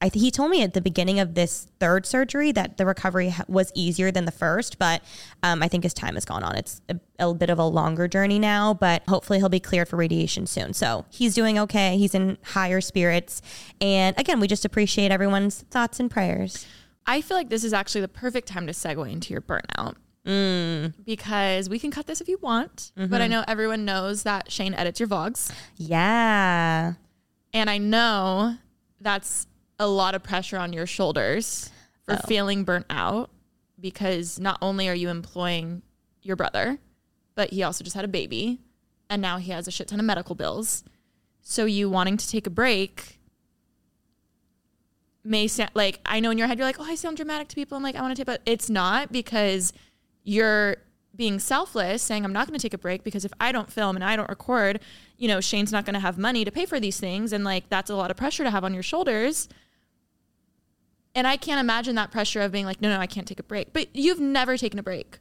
[0.00, 3.30] I th- he told me at the beginning of this third surgery that the recovery
[3.30, 5.02] ha- was easier than the first, but
[5.42, 8.06] um, I think as time has gone on, it's a, a bit of a longer
[8.06, 8.74] journey now.
[8.74, 10.72] But hopefully, he'll be cleared for radiation soon.
[10.72, 11.98] So he's doing okay.
[11.98, 13.42] He's in higher spirits,
[13.80, 16.66] and again, we just appreciate everyone's thoughts and prayers.
[17.06, 19.94] I feel like this is actually the perfect time to segue into your burnout.
[21.04, 24.74] Because we can cut this if you want, but I know everyone knows that Shane
[24.74, 25.50] edits your vlogs.
[25.76, 26.92] Yeah,
[27.54, 28.56] And I know
[29.00, 29.46] that's
[29.78, 31.70] a lot of pressure on your shoulders
[32.04, 32.26] for oh.
[32.26, 33.30] feeling burnt out
[33.80, 35.82] because not only are you employing
[36.22, 36.78] your brother,
[37.34, 38.60] but he also just had a baby
[39.08, 40.84] and now he has a shit ton of medical bills.
[41.40, 43.18] So you wanting to take a break
[45.24, 47.54] may sound like I know in your head you're like, oh, I sound dramatic to
[47.54, 47.76] people.
[47.76, 49.72] I'm like, I want to take, but it's not because
[50.24, 50.76] you're
[51.16, 53.96] being selfless, saying I'm not going to take a break because if I don't film
[53.96, 54.80] and I don't record,
[55.16, 57.68] you know, Shane's not going to have money to pay for these things, and like
[57.68, 59.48] that's a lot of pressure to have on your shoulders.
[61.18, 63.42] And I can't imagine that pressure of being like, no, no, I can't take a
[63.42, 63.72] break.
[63.72, 65.18] But you've never taken a break.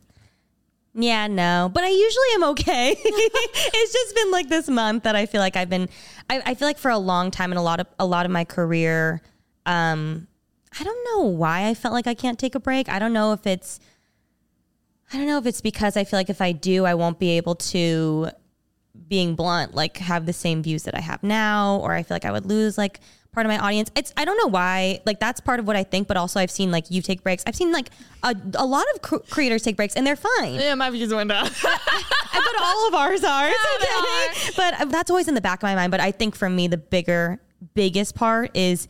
[0.93, 2.91] Yeah, no, but I usually am okay.
[3.03, 5.89] it's just been like this month that I feel like I've been.
[6.29, 8.31] I, I feel like for a long time and a lot of a lot of
[8.31, 9.23] my career,
[9.65, 10.27] um,
[10.79, 12.89] I don't know why I felt like I can't take a break.
[12.89, 13.79] I don't know if it's.
[15.12, 17.38] I don't know if it's because I feel like if I do, I won't be
[17.38, 18.29] able to,
[19.07, 22.25] being blunt, like have the same views that I have now, or I feel like
[22.25, 22.99] I would lose like
[23.38, 23.91] part of my audience.
[23.95, 25.00] It's I don't know why.
[25.06, 27.43] Like that's part of what I think, but also I've seen like you take breaks.
[27.45, 27.91] I've seen like
[28.23, 31.30] a, a lot of cr- creators take breaks, and they're fine Yeah, my views went
[31.30, 31.47] down.
[31.63, 33.47] but all of ours are.
[33.47, 34.54] It's okay.
[34.58, 35.91] But uh, that's always in the back of my mind.
[35.91, 37.39] But I think for me, the bigger,
[37.76, 38.88] biggest part is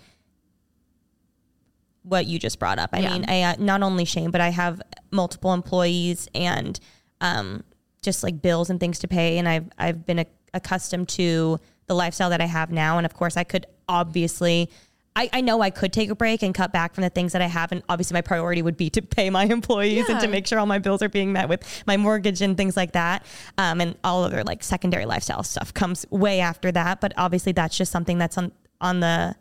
[2.03, 2.91] what you just brought up.
[2.93, 3.13] I Yeah.
[3.13, 4.81] mean, I uh, not only Shane, but I have
[5.11, 6.79] multiple employees and
[7.19, 7.65] um,
[8.01, 9.39] just like bills and things to pay.
[9.39, 12.97] And I've I've been a, accustomed to the lifestyle that I have now.
[12.97, 14.69] And of course, I could obviously.
[15.15, 17.41] I, I know I could take a break and cut back from the things that
[17.41, 17.71] I have.
[17.71, 20.67] And obviously, my priority would be to pay my employees and to make sure all
[20.67, 23.25] my bills are being met with my mortgage and things like that.
[23.57, 27.01] Um, and all other like secondary lifestyle stuff comes way after that.
[27.01, 29.35] But obviously, that's just something that's on on the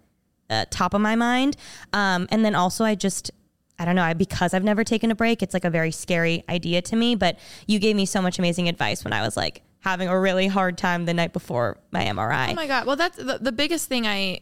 [0.48, 1.58] uh, top of my mind.
[1.92, 3.30] Um, and then also, I just
[3.78, 4.02] I don't know.
[4.02, 7.16] I because I've never taken a break, it's like a very scary idea to me.
[7.16, 10.48] But you gave me so much amazing advice when I was like having a really
[10.48, 12.50] hard time the night before my MRI.
[12.50, 12.86] Oh my god.
[12.88, 14.40] Well, that's the, the biggest thing I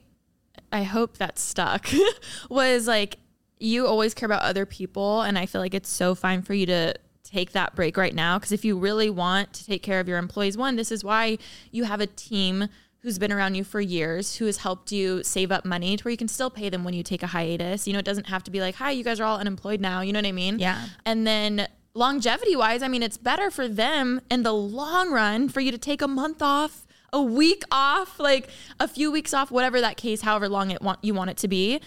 [0.72, 1.86] I hope that stuck
[2.50, 3.18] was like
[3.58, 6.66] you always care about other people and I feel like it's so fine for you
[6.66, 10.08] to take that break right now because if you really want to take care of
[10.08, 11.38] your employees one this is why
[11.72, 12.68] you have a team
[13.00, 16.10] who's been around you for years who has helped you save up money to where
[16.10, 18.44] you can still pay them when you take a hiatus you know it doesn't have
[18.44, 20.58] to be like hi you guys are all unemployed now you know what i mean
[20.58, 20.84] Yeah.
[21.04, 25.60] and then longevity wise i mean it's better for them in the long run for
[25.60, 28.48] you to take a month off a week off like
[28.80, 31.48] a few weeks off whatever that case however long it want you want it to
[31.48, 31.80] be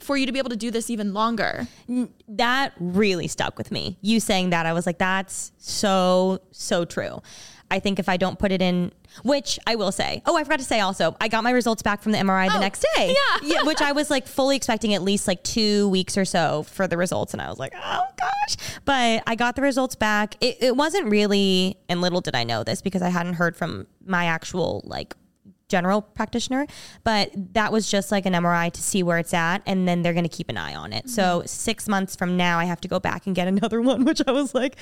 [0.00, 1.66] for you to be able to do this even longer
[2.28, 3.98] that really stuck with me.
[4.00, 7.22] You saying that, I was like, that's so, so true.
[7.70, 10.58] I think if I don't put it in, which I will say, oh, I forgot
[10.58, 13.14] to say also, I got my results back from the MRI the Oh, next day.
[13.42, 13.62] yeah.
[13.62, 16.96] Which I was like fully expecting at least like two weeks or so for the
[16.96, 17.32] results.
[17.32, 18.56] And I was like, oh gosh.
[18.84, 20.36] But I got the results back.
[20.40, 23.86] It, it wasn't really, and little did I know this because I hadn't heard from
[24.04, 25.14] my actual like
[25.70, 26.66] general practitioner,
[27.04, 30.12] but that was just like an MRI to see where it's at, and then they're
[30.12, 31.08] going to keep an eye on it.
[31.08, 31.46] So mm-hmm.
[31.46, 34.32] six months from now, I have to go back and get another one, which I
[34.32, 34.76] was like.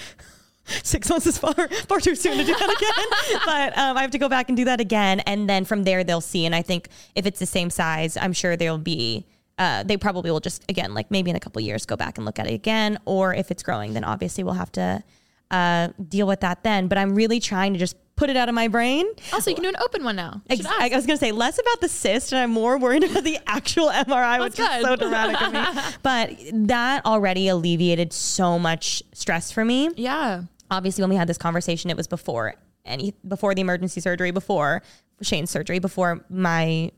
[0.82, 1.54] Six months is far
[1.88, 4.56] far too soon to do that again, but um, I have to go back and
[4.56, 6.44] do that again, and then from there they'll see.
[6.46, 9.26] And I think if it's the same size, I'm sure there'll be.
[9.58, 12.24] Uh, they probably will just again, like maybe in a couple years, go back and
[12.24, 12.98] look at it again.
[13.06, 15.02] Or if it's growing, then obviously we'll have to
[15.50, 16.86] uh, deal with that then.
[16.86, 19.06] But I'm really trying to just put it out of my brain.
[19.32, 21.56] also you can do an open one now Ex- I was going to say less
[21.58, 24.96] about the cyst, and I'm more worried about the actual MRI, which That's is so
[24.96, 25.82] dramatic of me.
[26.02, 26.36] But
[26.68, 29.90] that already alleviated so much stress for me.
[29.96, 32.54] yeah Obviously, when we had this conversation, it was before
[32.84, 34.82] any before the emergency surgery, before
[35.22, 36.90] Shane's surgery, before my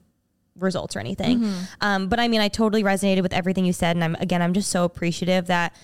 [0.56, 1.42] results or anything.
[1.80, 4.52] Um, but I mean, I totally resonated with everything you said, and I'm again, I'm
[4.52, 5.74] just so appreciative that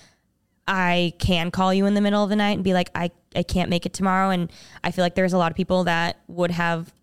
[0.67, 3.43] I can call you in the middle of the night and be like, I, I
[3.43, 4.31] can't make it tomorrow.
[4.31, 4.51] And
[4.83, 6.93] I feel like there's a lot of people that would have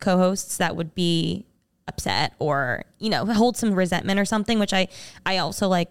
[0.00, 1.46] co-hosts that would be
[1.86, 4.88] upset or, you know, hold some resentment or something, which I,
[5.24, 5.90] I also like,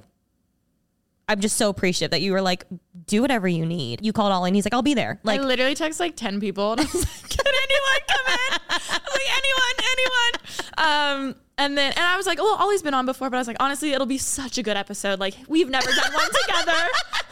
[1.29, 2.65] I'm just so appreciative that you were like,
[3.05, 4.05] do whatever you need.
[4.05, 5.19] You called Ollie and he's like, I'll be there.
[5.23, 8.59] Like, I literally text like 10 people and I was like, can anyone come in?
[8.69, 11.33] I was like, anyone, anyone.
[11.33, 13.47] Um, and then, and I was like, oh, Ollie's been on before, but I was
[13.47, 15.19] like, honestly, it'll be such a good episode.
[15.19, 16.87] Like, we've never done one together.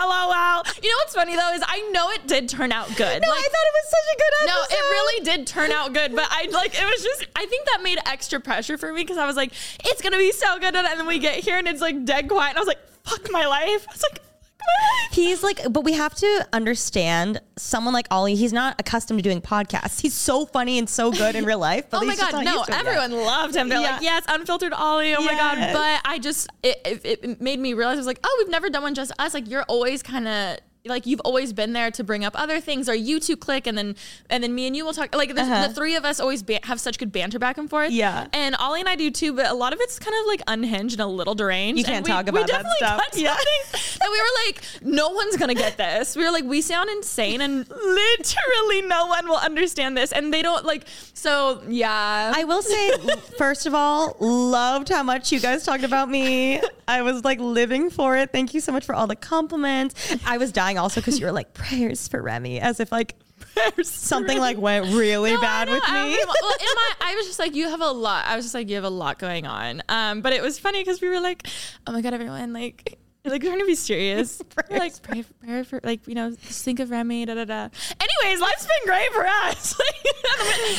[0.00, 0.62] LOL.
[0.82, 3.22] You know what's funny though is I know it did turn out good.
[3.22, 4.54] no, like, I thought it was such a good episode.
[4.54, 7.66] no, it really did turn out good, but I like it was just I think
[7.66, 9.52] that made extra pressure for me because I was like,
[9.84, 12.50] it's gonna be so good, and then we get here and it's like dead quiet,
[12.50, 13.86] and I was like, fuck my life.
[13.88, 14.33] I was like, fuck my life.
[15.12, 18.34] He's like, but we have to understand someone like Ollie.
[18.34, 20.00] He's not accustomed to doing podcasts.
[20.00, 21.88] He's so funny and so good in real life.
[21.90, 22.52] But Oh my god, no!
[22.52, 22.86] used to it yet.
[22.86, 23.68] Everyone loved him.
[23.68, 23.92] They're Yeah.
[23.92, 25.14] like, yes, unfiltered Ollie.
[25.14, 25.72] Oh my god!
[25.72, 28.70] But I just it, it, it made me realize I was like, oh, we've never
[28.70, 29.34] done one just us.
[29.34, 32.88] Like you're always kind of like you've always been there to bring up other things,
[32.90, 33.96] or you two click, and then
[34.28, 35.14] and then me and you will talk.
[35.14, 35.68] Like the, Uh-huh.
[35.68, 37.90] the three of us always ba- have such good banter back and forth.
[37.90, 38.26] Yeah.
[38.34, 39.32] and Ollie and I do too.
[39.32, 41.78] But a lot of it's kind of like unhinged and a little deranged.
[41.78, 42.98] You can't we, talk we about that definitely stuff.
[42.98, 43.34] got Yeah.
[43.34, 46.16] something that we were like, no one's gonna get this.
[46.16, 50.42] We were like, we sound insane, and literally no one will understand this, and they
[50.42, 50.84] don't like.
[51.14, 52.90] So yeah, I will say,
[53.38, 56.60] first of all, loved how much you guys talked about me.
[56.86, 58.30] I was like living for it.
[58.32, 60.14] Thank you so much for all the compliments.
[60.26, 63.14] I was dying also because you were like prayers for Remi, as if like
[63.82, 65.88] something like went really No, bad with me.
[65.88, 68.24] everyone- well, in my, I was just like, you have a lot.
[68.26, 69.82] I was just like, you have a lot going on.
[69.88, 71.46] Um, but it was funny because we were like,
[71.86, 72.98] oh my god, everyone, like.
[73.26, 76.32] Like we're trying to be serious, We're like pray for, pray for, like you know,
[76.32, 77.68] just think of Remi, da da da.
[77.98, 79.74] Anyways, life's been great for us.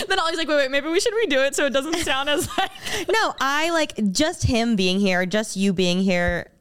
[0.07, 2.47] then Ollie's like, wait, wait, maybe we should redo it so it doesn't sound as
[2.55, 2.69] like.
[3.09, 6.51] no, I like just him being here, just you being here,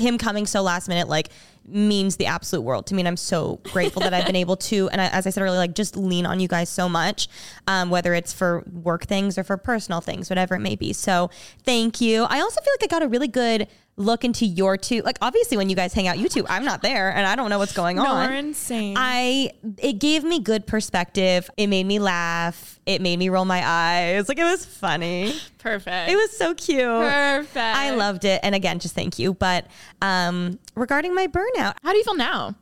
[0.00, 1.28] him coming so last minute, like
[1.66, 3.00] means the absolute world to me.
[3.00, 5.58] And I'm so grateful that I've been able to, and I, as I said earlier,
[5.58, 7.28] like just lean on you guys so much,
[7.66, 10.92] um, whether it's for work things or for personal things, whatever it may be.
[10.92, 11.30] So
[11.62, 12.24] thank you.
[12.24, 15.56] I also feel like I got a really good look into your two, like obviously
[15.56, 17.72] when you guys hang out, you two, I'm not there and I don't know what's
[17.74, 18.28] going No, on.
[18.28, 18.96] we're insane.
[18.98, 21.48] I it gave me good perspective.
[21.56, 22.80] It made me laugh.
[22.86, 24.28] It made me roll my eyes.
[24.28, 25.34] Like it was funny.
[25.58, 26.10] Perfect.
[26.10, 26.80] It was so cute.
[26.84, 27.56] perfect.
[27.56, 28.40] I loved it.
[28.42, 29.32] And again, just thank you.
[29.34, 29.66] But
[30.02, 32.54] um regarding my burnout, How do you feel now?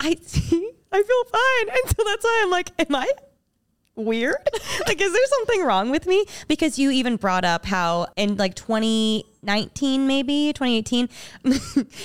[0.00, 1.76] I see, I feel fine.
[1.82, 3.10] And so that's why I'm like, am I
[3.98, 4.36] weird?
[4.86, 6.24] like, is there something wrong with me?
[6.46, 11.08] Because you even brought up how in like 2019, maybe 2018,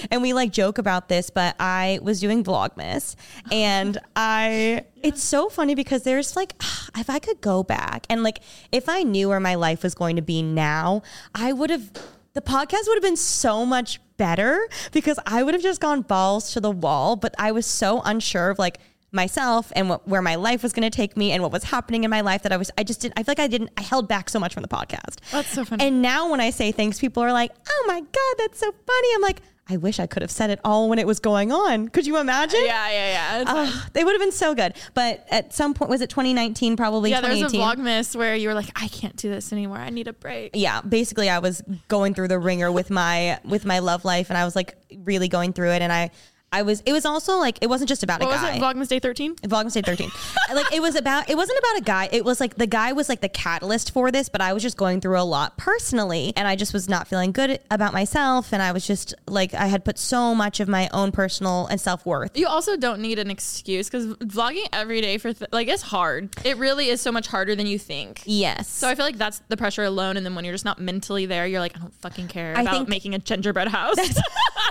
[0.12, 3.16] and we like joke about this, but I was doing Vlogmas
[3.52, 6.56] and I, it's so funny because there's like,
[6.98, 8.40] if I could go back and like,
[8.72, 11.04] if I knew where my life was going to be now,
[11.34, 11.92] I would have
[12.34, 16.52] the podcast would have been so much better because I would have just gone balls
[16.54, 17.16] to the wall.
[17.16, 18.80] But I was so unsure of like
[19.14, 22.04] myself and what, where my life was going to take me and what was happening
[22.04, 23.82] in my life that I was I just didn't I feel like I didn't I
[23.82, 25.18] held back so much from the podcast.
[25.32, 25.86] That's so funny.
[25.86, 29.08] And now when I say things people are like, "Oh my god, that's so funny."
[29.16, 31.88] I'm like, I wish I could have said it all when it was going on.
[31.88, 32.60] Could you imagine?
[32.66, 33.44] yeah, yeah, yeah.
[33.48, 34.74] Oh, they would have been so good.
[34.94, 38.50] But at some point was it 2019 probably yeah, there was a Vlogmas where you
[38.50, 39.78] were like, I can't do this anymore.
[39.78, 40.52] I need a break.
[40.56, 44.38] yeah basically i was going through the ringer with my with my love life and
[44.38, 46.10] i was like really going through it and i
[46.54, 48.50] i was it was also like it wasn't just about What a guy.
[48.50, 48.62] was it?
[48.62, 49.36] Vlogmas Day 13?
[49.38, 50.10] Vlogmas Day 13.
[50.54, 52.10] like it was about it wasn't about a guy.
[52.12, 54.78] It was like the guy was like the catalyst for this, but I was just
[54.78, 58.62] going through a lot personally and I just was not feeling good about myself and
[58.62, 62.38] I was just like I had put so much of my own personal and self-worth.
[62.38, 66.30] You also don't need an excuse because vlogging every day for th- like it's hard.
[66.46, 68.22] It really is so much harder than you think.
[68.26, 68.68] Yes.
[68.70, 70.18] So I feel like that's the pressure alone.
[70.18, 72.62] And then when you're just not mentally there, you're like, I don't fucking care I
[72.62, 73.98] about think- making a gingerbread house.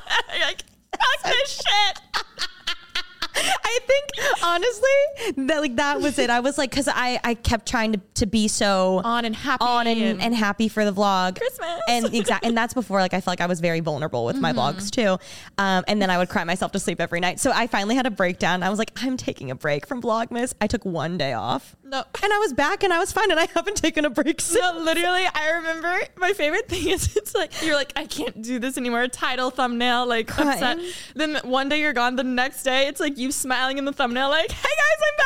[0.40, 0.62] like,
[1.02, 2.48] fuck this shit.
[3.64, 4.10] I think
[4.44, 6.30] honestly that like that was it.
[6.30, 9.64] I was like cuz I I kept trying to to be so On and happy
[9.64, 11.80] on and, and- and happy for the vlog Christmas.
[11.88, 14.52] and exact and that's before like I felt like I was very vulnerable with my
[14.52, 15.18] vlogs too
[15.58, 18.06] um, and then I would cry myself to sleep every night so I finally had
[18.06, 21.32] a breakdown I was like I'm taking a break from vlogmas I took one day
[21.32, 22.04] off No.
[22.22, 24.60] and I was back and I was fine and I haven't taken a break since
[24.60, 28.58] No, literally, I remember my favorite thing is it's like you're like I can't do
[28.58, 29.08] this anymore.
[29.08, 30.78] Title, thumbnail, like upset.
[31.14, 32.16] Then one day you're gone.
[32.16, 35.16] The next day it's like you smiling in the thumbnail, like, "Hey guys, I'm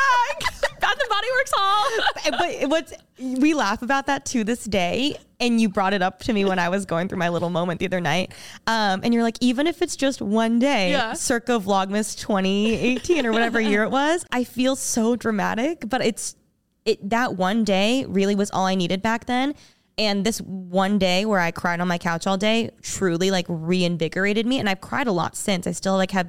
[0.41, 0.79] back.
[0.79, 2.93] Bath and Body Works haul." but what's
[3.39, 6.59] we laugh about that to this day and you brought it up to me when
[6.59, 8.31] I was going through my little moment the other night
[8.67, 11.13] um, and you're like even if it's just one day Yeah.
[11.13, 16.35] circa vlogmas 2018 or whatever year it was I feel so dramatic but it's
[16.85, 19.55] it that one day really was all I needed back then
[19.97, 24.45] and this one day where I cried on my couch all day truly like reinvigorated
[24.45, 26.27] me and I've cried a lot since I still like have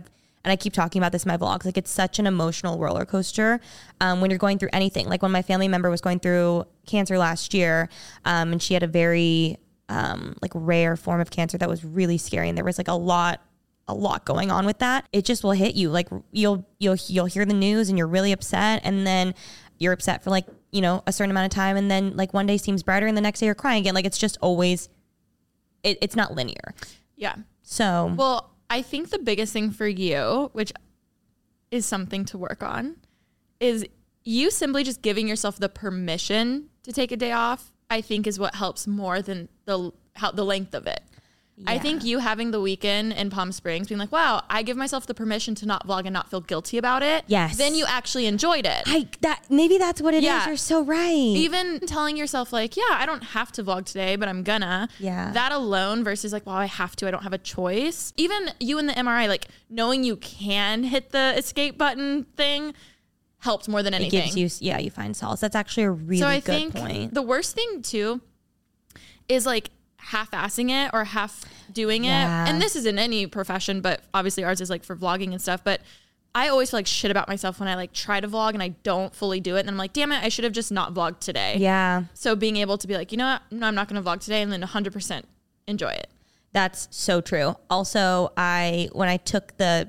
[0.48, 1.66] and I keep talking about this in my vlogs.
[1.66, 3.60] Like it's such an emotional roller coaster
[4.00, 5.06] um, when you're going through anything.
[5.06, 7.90] Like when my family member was going through cancer last year,
[8.24, 9.58] um, and she had a very
[9.90, 12.94] um, like rare form of cancer that was really scary, and there was like a
[12.94, 13.42] lot
[13.88, 15.06] a lot going on with that.
[15.12, 15.90] It just will hit you.
[15.90, 19.34] Like you'll you'll you'll hear the news and you're really upset, and then
[19.76, 22.46] you're upset for like you know a certain amount of time, and then like one
[22.46, 23.94] day seems brighter, and the next day you're crying again.
[23.94, 24.88] Like it's just always
[25.82, 26.72] it, it's not linear.
[27.16, 27.34] Yeah.
[27.60, 30.72] So Well, I think the biggest thing for you, which
[31.70, 32.96] is something to work on,
[33.60, 33.86] is
[34.24, 37.72] you simply just giving yourself the permission to take a day off.
[37.90, 41.02] I think is what helps more than the how the length of it.
[41.66, 45.06] I think you having the weekend in Palm Springs, being like, "Wow, I give myself
[45.06, 47.56] the permission to not vlog and not feel guilty about it." Yes.
[47.58, 48.82] Then you actually enjoyed it.
[48.86, 50.24] I that maybe that's what it is.
[50.24, 50.46] Yeah.
[50.46, 51.12] You're so right.
[51.14, 55.30] even telling yourself like yeah i don't have to vlog today but i'm gonna Yeah.
[55.32, 58.78] that alone versus like well i have to i don't have a choice even you
[58.78, 62.74] in the mri like knowing you can hit the escape button thing
[63.40, 64.20] helps more than anything.
[64.28, 66.74] it gives you yeah you find solace that's actually a really so i good think
[66.74, 68.20] point the worst thing too
[69.28, 72.44] is like half-assing it or half doing Yeah.
[72.44, 75.40] it and this is in any profession but obviously ours is like for vlogging and
[75.42, 75.80] stuff but
[76.34, 78.68] I always feel like shit about myself when I like try to vlog and I
[78.84, 79.60] don't fully do it.
[79.60, 81.56] And I'm like, damn it, I should have just not vlogged today.
[81.58, 84.08] yeah So being able to be like, you know what, no, I'm not going to
[84.08, 85.22] vlog today, and then 100%
[85.66, 86.08] enjoy it.
[86.52, 89.88] that's so true also i when i took the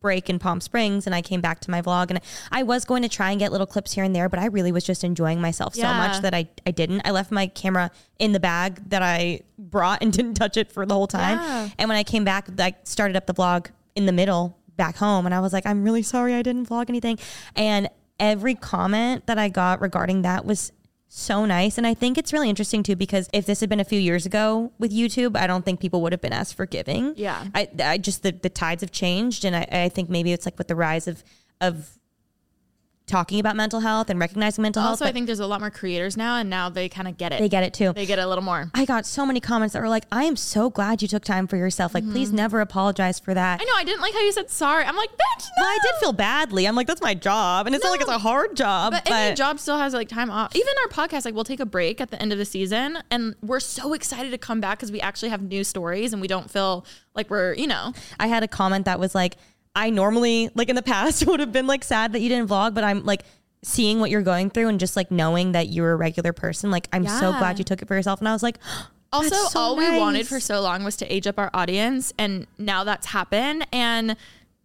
[0.00, 2.20] break in palm springs and i came back to my vlog and
[2.52, 4.70] i was going to try and get little clips here and there but i really
[4.72, 7.02] was just enjoying myself so much that i, I didn't.
[7.04, 10.86] I left my camera in the bag that i brought and didn't touch it for
[10.86, 11.38] the whole time.
[11.38, 11.68] Yeah.
[11.78, 15.26] and when i came back i started up the vlog in the middle back home
[15.26, 17.18] and i was like i'm really sorry i didn't vlog anything.
[17.56, 17.88] And
[18.20, 20.72] every comment that i got regarding that was
[21.08, 21.78] so nice.
[21.78, 24.26] And I think it's really interesting too because if this had been a few years
[24.26, 27.14] ago with YouTube, I don't think people would have been as forgiving.
[27.16, 27.46] Yeah.
[27.54, 30.58] I, I just the, the tides have changed, and I, I think maybe it's like
[30.58, 31.24] with the rise of
[31.60, 31.97] of
[33.08, 34.92] talking about mental health and recognizing mental health.
[34.92, 37.32] Also, I think there's a lot more creators now, and now they kind of get
[37.32, 37.40] it.
[37.40, 37.92] they get it too.
[37.92, 38.70] They get it a little more.
[38.74, 41.46] I got so many comments that were like, "I am so glad you took time
[41.46, 41.94] for yourself.
[41.94, 43.68] Like, please never apologize for that." Mm-hmm.
[43.68, 43.78] I know.
[43.80, 44.84] I didn't like how you said sorry.
[44.84, 45.46] I'm like, bitch.
[45.58, 45.64] No.
[45.64, 46.66] Well, I did feel badly.
[46.66, 48.92] I'm like, that's my job, and it's not like it's a hard job.
[48.92, 50.54] But, any job still has like time off.
[50.54, 53.34] Even our podcast, like we'll take a break at the end of the season, and
[53.42, 56.50] we're so excited to come back because we actually have new stories, and we don't
[56.50, 59.36] feel like we're, you know, I had a comment that was like,
[59.78, 62.74] I normally, like in the past, would have been like sad that you didn't vlog,
[62.74, 63.22] but I'm like
[63.62, 66.70] seeing what you're going through and just like knowing that you're a regular person.
[66.70, 68.18] Like, I'm so glad you took it for yourself.
[68.18, 68.58] And I was like,
[69.10, 72.46] Also, so all we wanted for so long was to age up our audience, and
[72.58, 73.66] now that's happened.
[73.72, 74.16] And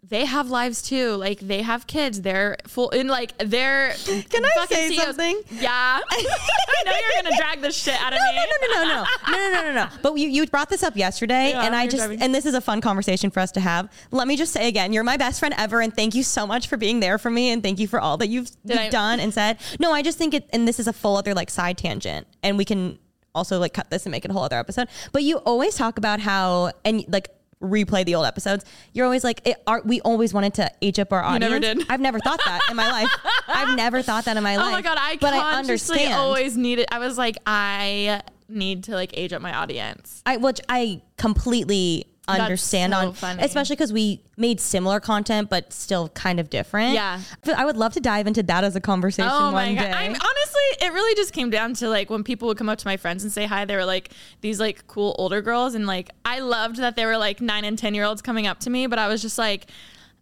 [0.10, 1.12] they have lives too.
[1.16, 2.22] Like they have kids.
[2.22, 3.94] They're full in like they're.
[4.30, 5.02] Can I say CEOs.
[5.06, 5.42] something?
[5.60, 6.00] Yeah.
[6.10, 8.36] I know you're gonna drag this shit out of me.
[8.36, 9.88] no, no, no, no, no, no, no, no, no.
[10.02, 12.22] But you, you brought this up yesterday, Yeah, and I just driving.
[12.22, 13.90] and this is a fun conversation for us to have.
[14.12, 16.68] Let me just say again, you're my best friend ever, and thank you so much
[16.68, 19.20] for being there for me, and thank you for all that you've, you've I- done
[19.20, 19.58] and said.
[19.80, 22.58] No, I just think it, and this is a full other like side tangent, and
[22.58, 23.00] we can
[23.34, 24.88] also like cut this and make it a whole other episode.
[25.12, 27.30] But you always talk about how and like
[27.64, 28.66] replay the old episodes.
[28.92, 31.50] You're always like, it, are, we always wanted to age up our audience.
[31.50, 31.86] never did.
[31.90, 33.10] I've never thought that in my life.
[33.48, 34.64] I've never thought that in my life.
[34.74, 36.14] Oh my god, I but I understand.
[36.14, 36.88] always needed.
[36.92, 40.22] I was like, I need to like age up my audience.
[40.26, 43.44] I which I completely understand so on, funny.
[43.44, 46.94] especially because we made similar content but still kind of different.
[46.94, 47.20] Yeah.
[47.44, 49.82] but I would love to dive into that as a conversation Oh my one god!
[49.82, 49.92] day.
[49.92, 52.88] I'm honestly, it really just came down to like when people would come up to
[52.88, 53.66] my friends and say hi.
[53.66, 54.12] They were like
[54.42, 57.78] these like cool older girls, and like I loved that they were like nine and
[57.78, 58.88] ten year olds coming up to me.
[58.88, 59.68] But I was just like,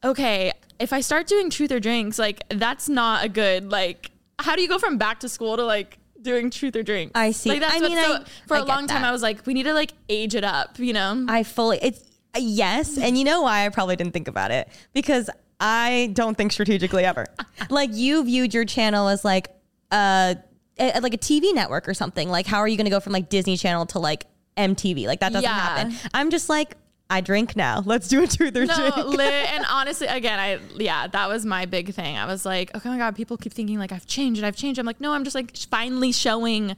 [0.03, 4.11] okay, if I start doing truth or drinks, like that's not a good like.
[4.39, 7.11] How do you go from back to school to like doing truth or drink.
[7.15, 7.49] I see.
[7.49, 9.09] Like that's I what, mean, so I- for I a long time that.
[9.09, 11.25] I was like, we need to like age it up, you know?
[11.27, 12.03] I fully it's
[12.37, 16.51] yes, and you know why I probably didn't think about it because I don't think
[16.51, 17.27] strategically ever.
[17.69, 19.49] like you viewed your channel as like
[19.91, 20.35] uh
[20.79, 22.29] a, like a TV network or something.
[22.29, 24.25] Like how are you going to go from like Disney Channel to like
[24.57, 25.05] MTV?
[25.05, 25.53] Like that doesn't Yeah.
[25.53, 25.93] happen.
[26.13, 26.75] I'm just like
[27.11, 27.83] I drink now.
[27.85, 28.75] Let's do a truth or No,
[29.15, 29.19] drink.
[29.53, 32.17] and honestly, again, I yeah, that was my big thing.
[32.17, 34.55] I was like, okay, oh my god, people keep thinking like I've changed and I've
[34.55, 34.79] changed.
[34.79, 36.75] I'm like, no, I'm just like finally showing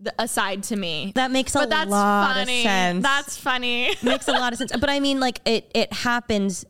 [0.00, 1.12] the, a side to me.
[1.14, 2.58] That makes a but that's lot funny.
[2.58, 3.02] of sense.
[3.02, 3.94] That's funny.
[4.02, 4.72] makes a lot of sense.
[4.78, 6.64] But I mean, like it it happens.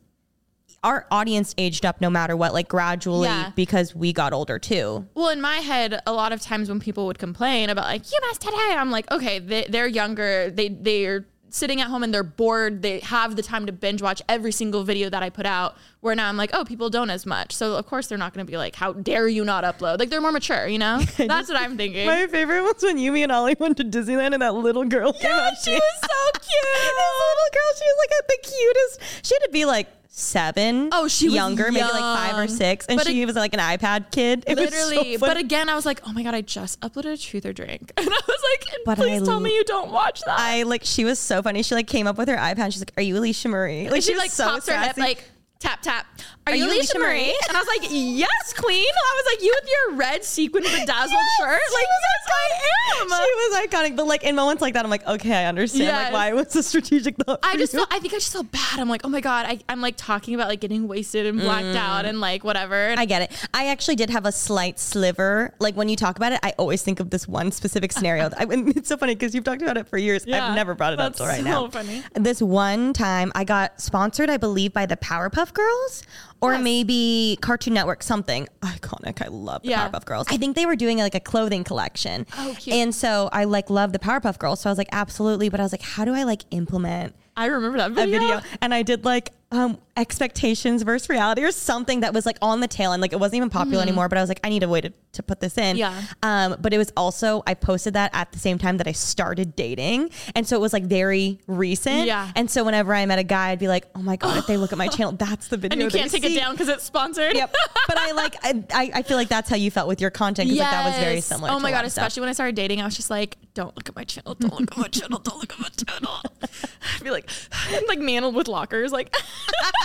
[0.85, 3.51] Our audience aged up no matter what, like gradually Yeah.
[3.57, 5.07] because we got older too.
[5.15, 8.19] well, in my head, a lot of times when people would complain about like you
[8.29, 10.51] must today, I'm like, okay, they, they're younger.
[10.51, 12.83] They they're sitting at home and they're bored.
[12.83, 15.77] They have the time to binge watch every single video that I put out.
[16.01, 17.53] Where now I'm like, oh, people don't as much.
[17.57, 19.99] So of course they're not going to be like, how dare you not upload?
[19.99, 21.01] Like they're more mature, you know.
[21.17, 22.07] That's what I'm thinking.
[22.07, 25.31] My favorite was when Yumi and Ollie went to Disneyland and that little girl came
[25.31, 25.55] Yeah, up.
[25.65, 26.45] she was so cute.
[26.63, 29.27] this little girl, she was like the cutest.
[29.27, 30.89] She had to be like seven.
[30.93, 32.49] Oh, she was younger, maybe like five or young.
[32.49, 34.45] six, and But she it- was like an iPad kid.
[34.47, 35.41] It was so Literally, but funny.
[35.41, 38.09] again, I was like, oh my god, I just uploaded a truth or drink, and
[38.09, 40.39] I was like, But please I tell me you don't watch that.
[40.39, 41.63] I like she was so funny.
[41.63, 42.73] She like came up with her iPad.
[42.73, 45.01] She's like, "Are you Alisha Marie?" like she was like so pops her head sassy.
[45.01, 45.25] like
[45.59, 46.07] tap tap.
[46.47, 47.37] Are, you Alisha Marie?
[47.49, 48.87] And I was like, yes, queen.
[48.89, 53.09] I was like, you with your red sequin bedazzled shirt, like yes, I am.
[53.09, 55.85] She was iconic, but like in moments like that, I'm like, okay, I understand.
[55.85, 56.05] Yes.
[56.05, 57.41] Like, why it was a strategic thought?
[57.43, 57.81] I just you.
[57.81, 58.79] felt, I think I just felt bad.
[58.79, 61.67] I'm like, oh my god, I, I'm like talking about like getting wasted and blacked
[61.67, 61.77] mm.
[61.77, 62.95] out and like whatever.
[62.97, 63.49] I get it.
[63.53, 65.55] I actually did have a slight sliver.
[65.59, 68.31] Like when you talk about it, I always think of this one specific scenario.
[68.39, 70.25] I, it's so funny because you've talked about it for years.
[70.27, 71.69] Yeah, I've never brought it up till right so now.
[71.69, 72.03] funny.
[72.15, 76.03] This one time, I got sponsored, I believe, by the Powerpuff Girls
[76.41, 76.63] or Yes.
[76.65, 79.21] maybe Cartoon Network, something iconic.
[79.23, 79.89] I love the Yeah.
[79.89, 80.27] Powerpuff Girls.
[80.31, 82.27] I think they were doing like a clothing collection.
[82.39, 82.77] Oh, cute.
[82.77, 84.61] And so I like love the Powerpuff Girls.
[84.61, 85.49] So I was like, absolutely.
[85.49, 88.19] But I was like, how do I like implement I remember that a video.
[88.21, 92.61] video and I did like um expectations versus reality or something that was like on
[92.61, 93.03] the tail end.
[93.03, 94.93] Like it wasn't even popular anymore, but I was like, I need a way to,
[95.13, 95.77] to put this in.
[95.77, 96.01] Yeah.
[96.23, 99.57] Um, but it was also I posted that at the same time that I started
[99.57, 100.11] dating.
[100.35, 102.07] And so it was like very recent.
[102.07, 102.31] Yeah.
[102.37, 104.57] And so whenever I met a guy, I'd be like, Oh my God, if they
[104.57, 105.75] look at my channel, that's the video.
[105.75, 106.37] and you can't take see.
[106.37, 107.35] it down because it's sponsored.
[107.35, 107.55] Yep.
[107.89, 110.61] But I like I, I feel like that's how you felt with your content because
[110.61, 111.51] like that was very similar.
[111.51, 111.85] Oh my god!
[111.85, 112.03] of stuff.
[112.03, 114.35] Especially when I started dating, I was just like, "Don't look at my channel.
[114.35, 115.19] Don't look at my channel.
[115.19, 116.23] Don't look at my channel."
[116.97, 117.29] I'd be like,
[117.89, 119.15] like mantled with lockers, like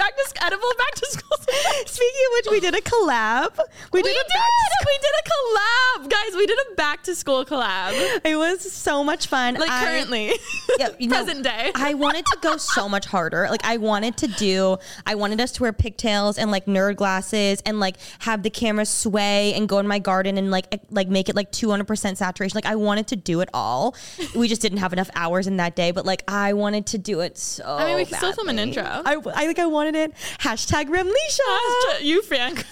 [0.00, 1.36] back to edible, back to school.
[1.86, 3.56] Speaking of which, we did a collab.
[3.92, 4.26] We We did did.
[4.26, 6.36] a back We did a collab, guys.
[6.36, 8.20] We did a back to school collab.
[8.24, 9.54] It was so much fun.
[9.54, 10.32] Like I- currently,
[10.78, 11.70] yeah, you know, present day.
[11.74, 13.46] I wanted to go so much harder.
[13.50, 14.76] Like I wanted to do,
[15.06, 18.86] I wanted us to wear pigtails and like nerd glasses and like have the camera
[18.86, 22.56] sway and go in my garden and like like make it like 200% saturation.
[22.56, 23.94] Like I wanted to do it all.
[24.34, 27.20] We just didn't have enough hours in that day, but like I wanted to do
[27.20, 28.70] it so I mean, we can still film an badly.
[28.70, 28.84] intro.
[28.84, 30.12] I, I think I wanted it.
[30.38, 32.02] Hashtag Remlisha.
[32.02, 32.64] you fangirling.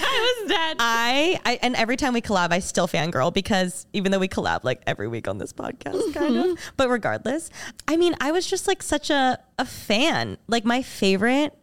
[0.00, 0.76] I was dead.
[0.80, 4.64] I, I and every time we collab, I still fangirl because even though we collab
[4.64, 6.44] like every week on this podcast, kind of.
[6.46, 6.72] Mm-hmm.
[6.76, 7.50] But regardless,
[7.88, 10.38] I mean, I was just like such a a fan.
[10.48, 11.56] Like my favorite.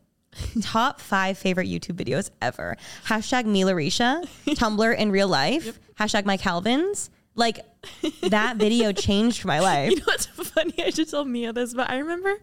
[0.61, 2.77] Top five favorite YouTube videos ever.
[3.05, 5.77] Hashtag Mila Risha, Tumblr in real life.
[5.99, 7.09] Hashtag my Calvin's.
[7.35, 7.59] Like
[8.23, 9.91] that video changed my life.
[9.91, 10.73] You know what's funny?
[10.81, 12.37] I should tell Mia this, but I remember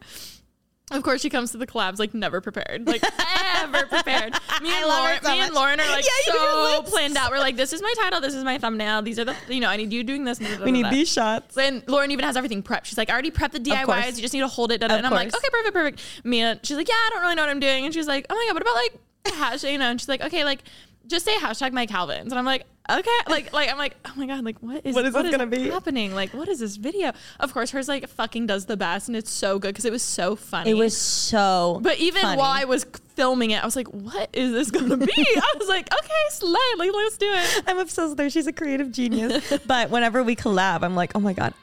[0.90, 3.02] Of course, she comes to the collabs like never prepared, like
[3.56, 4.32] ever prepared.
[4.62, 5.54] Me and Lauren, so me and.
[5.54, 7.30] Lauren are like Yeah, so planned out.
[7.30, 9.02] We're like, this is my title, this is my thumbnail.
[9.02, 10.40] These are the, you know, I need you doing this.
[10.68, 11.56] We need these shots.
[11.56, 12.86] And Lauren even has everything prepped.
[12.86, 13.60] She's like, I already prepped the.
[13.60, 14.16] DIYs.
[14.16, 14.82] You just need to hold it.
[14.82, 16.02] And I'm like, okay, perfect, perfect.
[16.24, 17.84] Mia, she's like, yeah, I don't really know what I'm doing.
[17.84, 19.72] And she's like, oh my god, what about like hashtag?
[19.72, 19.90] You know?
[19.90, 20.62] And she's like, okay, like
[21.06, 22.32] just say hashtag my Calvins.
[22.32, 25.04] And I'm like, okay, like like I'm like, oh my god, like what is What
[25.04, 25.68] is this gonna be?
[25.68, 26.14] happening?
[26.14, 27.12] Like what is this video?
[27.40, 30.02] Of course, hers like fucking does the best, and it's so good because it was
[30.02, 30.70] so funny.
[30.70, 31.80] It was so.
[31.82, 32.38] But even funny.
[32.38, 35.12] while I was filming it, I was like, what is this gonna be?
[35.18, 37.62] I was like, okay, slay, like let's do it.
[37.66, 38.30] I'm obsessed with her.
[38.30, 39.58] She's a creative genius.
[39.66, 41.54] but whenever we collab, I'm like, oh my God,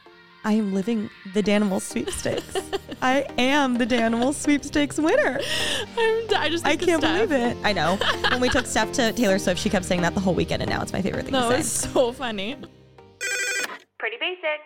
[0.45, 2.55] I am living the Danimal sweepstakes.
[3.01, 5.39] I am the Danimal sweepstakes winner.
[5.97, 7.57] I'm, I just I can't believe it.
[7.63, 7.97] I know.
[8.29, 10.69] when we took Steph to Taylor Swift, she kept saying that the whole weekend, and
[10.69, 11.89] now it's my favorite thing No, to it's say.
[11.89, 12.57] so funny.
[13.97, 14.61] Pretty basic.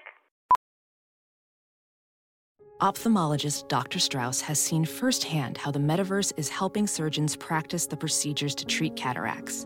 [2.82, 4.00] Ophthalmologist Dr.
[4.00, 8.96] Strauss has seen firsthand how the metaverse is helping surgeons practice the procedures to treat
[8.98, 9.66] cataracts.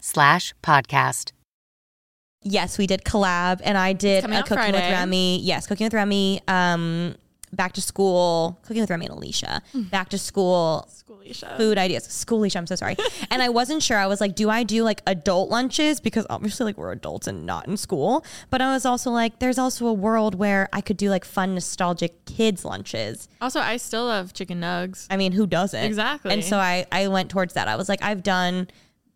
[0.00, 1.32] slash podcast.
[2.42, 5.40] Yes, we did collab, and I did Coming a out cooking with Remi.
[5.40, 6.40] Yes, cooking with Remi.
[6.46, 7.16] Um,
[7.52, 9.60] back to school, cooking with Remi and Alisha.
[9.74, 9.90] Mm.
[9.90, 11.54] Back to school, Schoolisha.
[11.56, 12.04] food ideas.
[12.04, 12.96] Schoolisha, I'm so sorry.
[13.30, 13.96] and I wasn't sure.
[13.96, 16.00] I was like, do I do like adult lunches?
[16.00, 18.24] Because obviously, like, we're adults and not in school.
[18.50, 21.54] But I was also like, there's also a world where I could do like fun,
[21.54, 23.28] nostalgic kids' lunches.
[23.40, 25.06] Also, I still love chicken nugs.
[25.10, 25.82] I mean, who doesn't?
[25.84, 26.32] Exactly.
[26.32, 27.68] And so I, I went towards that.
[27.68, 28.68] I was like, I've done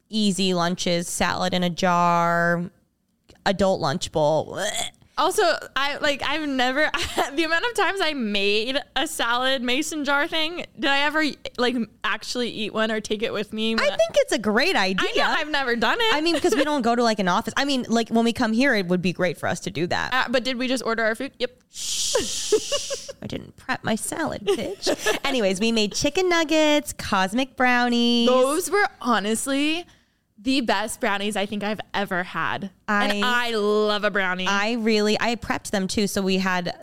[0.09, 2.71] easy lunches, salad in a jar,
[3.47, 4.61] adult lunch bowl.
[5.23, 5.45] Also,
[5.77, 6.91] I like I've never
[7.35, 10.67] the amount of times I made a salad mason jar thing.
[10.75, 11.23] Did I ever
[11.59, 13.75] like actually eat one or take it with me?
[13.75, 15.09] I think it's a great idea.
[15.09, 16.13] I know I've never done it.
[16.13, 17.55] I mean, because we don't go to like an office.
[17.57, 19.87] I mean, like when we come here, it would be great for us to do
[19.87, 20.13] that.
[20.13, 21.31] Uh, but did we just order our food?
[21.39, 21.53] Yep.
[23.23, 25.19] I didn't prep my salad, bitch.
[25.25, 28.27] Anyways, we made chicken nuggets, cosmic brownies.
[28.27, 29.87] Those were honestly
[30.43, 32.71] the best brownies I think I've ever had.
[32.89, 34.47] and I- I love a brownie.
[34.49, 36.07] I really, I prepped them too.
[36.09, 36.75] So we had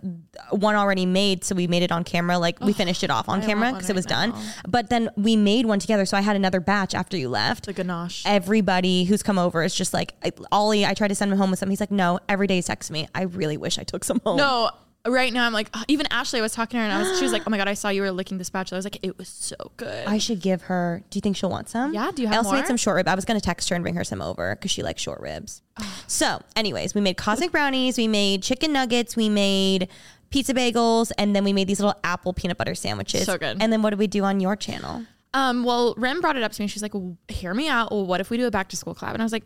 [0.51, 1.43] one already made.
[1.43, 2.39] So we made it on camera.
[2.39, 4.33] Like we finished it off on I camera because it was right done.
[4.67, 6.05] But then we made one together.
[6.05, 7.65] So I had another batch after you left.
[7.65, 8.23] the ganache.
[8.25, 11.49] Everybody who's come over is just like, I- Ollie, I tried to send him home
[11.49, 11.71] with something.
[11.71, 13.07] He's like, no, every day he texts me.
[13.13, 14.37] I really wish I took some home.
[14.37, 14.71] No,
[15.07, 17.23] right now I'm like even Ashley I was talking to her and I was she
[17.23, 18.99] was like, "Oh my god, I saw you were licking the spatula." I was like,
[19.01, 21.03] "It was so good." I should give her.
[21.09, 21.93] Do you think she'll want some?
[21.93, 23.07] Yeah, do you have I also made some short rib.
[23.07, 25.21] I was going to text her and bring her some over because she likes short
[25.21, 25.61] ribs.
[26.07, 27.97] so, anyways, we made cosmic brownies.
[27.97, 29.15] We made chicken nuggets.
[29.15, 29.87] We made
[30.29, 33.25] pizza bagels, and then we made these little apple peanut butter sandwiches.
[33.25, 33.57] So good.
[33.61, 35.05] And then what did we do on your channel?
[35.33, 36.67] Um, well, Rem brought it up to me.
[36.67, 37.91] She's like, well, "Hear me out.
[37.91, 39.43] Well, what if we do a back to school collab?" And I was like,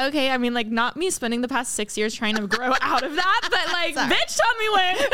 [0.00, 3.02] "Okay." I mean, like, not me spending the past six years trying to grow out
[3.02, 4.96] of that, but like, bitch, tell me when.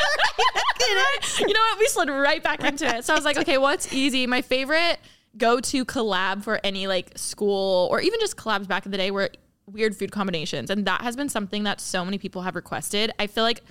[1.48, 1.78] you know what?
[1.78, 3.04] We slid right back into it.
[3.04, 4.98] So I was like, "Okay, what's easy?" My favorite
[5.38, 9.30] go-to collab for any like school or even just collabs back in the day were
[9.66, 13.12] weird food combinations, and that has been something that so many people have requested.
[13.18, 13.62] I feel like.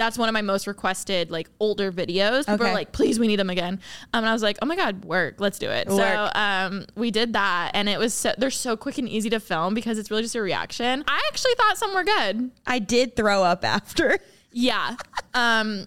[0.00, 2.40] That's one of my most requested like older videos.
[2.46, 2.70] People Okay.
[2.70, 3.74] are like, please, we need them again.
[4.14, 5.90] Um, and I was like, oh my God, work, let's do it.
[5.90, 9.38] So um, we did that, and it was so, they're so quick and easy to
[9.40, 11.04] film because it's really just a reaction.
[11.06, 12.50] I actually thought some were good.
[12.66, 14.18] I did throw up after.
[14.52, 14.96] Yeah.
[15.34, 15.86] Um,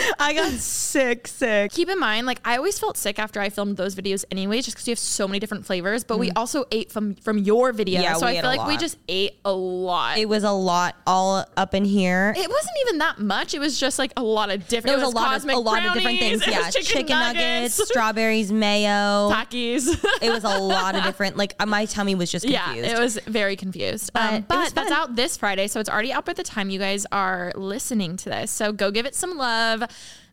[0.18, 1.72] I got sick, sick.
[1.72, 4.76] keep in mind, like I always felt sick after I filmed those videos, anyways, just
[4.76, 6.04] because you have so many different flavors.
[6.04, 8.02] But we also ate from from your video, Mm.
[8.02, 10.18] Yeah, so I feel like we just ate a lot.
[10.18, 12.34] It was a lot all up in here.
[12.36, 13.54] It wasn't even that much.
[13.54, 14.96] It was just like a lot of different.
[14.96, 16.46] There was, it a lot of a lot of different things.
[16.46, 19.30] Yeah, was chicken, nuggets, strawberries, mayo.
[19.30, 19.88] Takis.
[20.22, 21.36] It was a lot of different.
[21.36, 22.88] Like uh, my tummy was just confused.
[22.88, 24.12] Yeah, it was very confused.
[24.12, 26.78] But um, but that's out this Friday, so it's already out by the time you
[26.78, 28.50] guys are listening to this.
[28.50, 29.81] So go give it some love.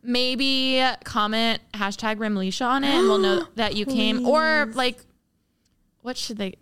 [0.02, 4.26] Maybe comment hashtag Remlisha on it and we'll know that you came.
[4.26, 4.98] Or like,
[6.02, 6.54] what should they?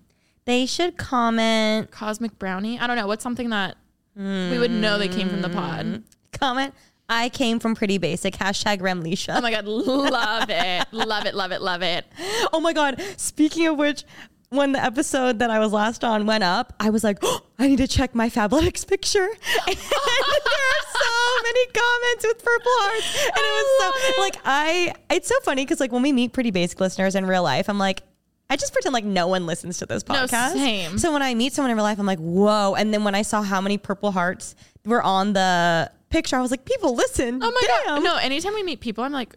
[0.44, 1.90] They should comment.
[1.90, 2.78] Cosmic Brownie?
[2.78, 3.06] I don't know.
[3.06, 3.76] What's something that
[4.16, 5.84] we would know they came from the pod?
[5.84, 5.96] Hmm.
[6.32, 6.74] Comment.
[7.08, 8.34] I came from Pretty Basic.
[8.34, 9.36] Hashtag Remlisha.
[9.36, 9.64] Oh my God.
[9.66, 10.86] Love it.
[10.92, 11.34] love it.
[11.34, 11.62] Love it.
[11.62, 12.04] Love it.
[12.52, 13.02] Oh my god!
[13.16, 14.04] Speaking of which,
[14.50, 17.66] when the episode that I was last on went up, I was like, oh, I
[17.68, 19.28] need to check my Fabletics picture.
[19.66, 24.94] And there are so many comments with purple hearts, and it was so like I.
[25.10, 27.78] It's so funny because like when we meet Pretty Basic listeners in real life, I'm
[27.78, 28.02] like.
[28.50, 30.52] I just pretend like no one listens to this No, podcast.
[30.54, 30.96] same.
[30.96, 32.74] So when I meet someone in real life, I'm like, whoa.
[32.76, 34.54] And then when I saw how many purple hearts
[34.86, 37.40] were on the picture, I was like, people listen.
[37.42, 37.96] Oh my Damn.
[37.96, 38.04] God.
[38.04, 39.36] No, anytime we meet people, I'm like,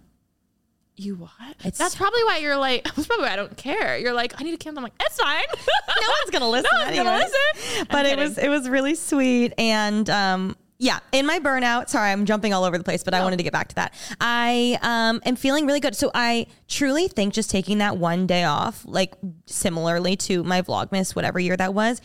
[0.97, 1.29] you what?
[1.59, 3.97] It's- That's probably why you're like, that's probably why I don't care.
[3.97, 4.79] You're like, I need a cancel.
[4.79, 5.43] I'm like, it's fine.
[5.87, 6.69] no one's gonna listen.
[6.73, 7.87] No one's gonna listen.
[7.89, 12.25] But it was it was really sweet and um yeah, in my burnout, sorry, I'm
[12.25, 13.93] jumping all over the place, but I wanted to get back to that.
[14.19, 15.95] I um am feeling really good.
[15.95, 19.13] So I truly think just taking that one day off, like
[19.45, 22.01] similarly to my Vlogmas, whatever year that was,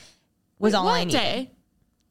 [0.59, 1.19] was all what I needed.
[1.19, 1.51] day?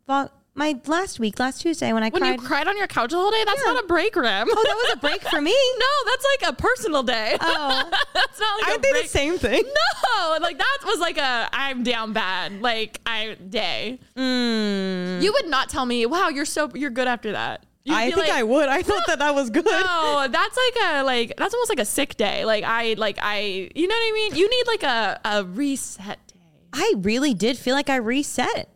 [0.10, 2.40] Vlog, my last week, last Tuesday when I When cried.
[2.42, 3.44] you cried on your couch the whole day?
[3.46, 4.48] That's not a break, Rem.
[4.50, 5.54] oh, that was a break for me.
[5.78, 7.38] no, that's like a personal day.
[7.40, 7.90] Oh.
[8.14, 9.04] that's not like I a did break.
[9.04, 9.64] the same thing.
[9.64, 14.00] No, like that was like a I'm down bad like I day.
[14.18, 15.22] Mm.
[15.22, 17.66] You would not tell me, wow, you're so you're good after that.
[17.84, 18.68] You'd I think like, I would.
[18.68, 19.64] I thought that that was good.
[19.66, 22.46] No, that's like a like that's almost like a sick day.
[22.46, 24.36] Like I like I you know what I mean?
[24.36, 26.40] You need like a, a reset day.
[26.74, 28.70] I really did feel like I reset.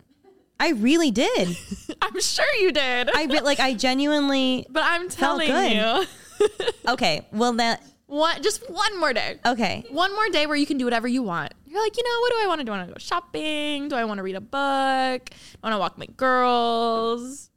[0.59, 1.57] I really did.
[2.01, 3.09] I'm sure you did.
[3.15, 6.05] I re- like I genuinely but I'm telling you.
[6.87, 9.39] Okay, well that One just one more day.
[9.45, 9.83] okay.
[9.89, 11.53] One more day where you can do whatever you want.
[11.65, 12.71] You're like, you know, what do I want to do?
[12.71, 13.89] I want to go shopping?
[13.89, 15.29] Do I want to read a book?
[15.29, 17.49] I want to walk my girls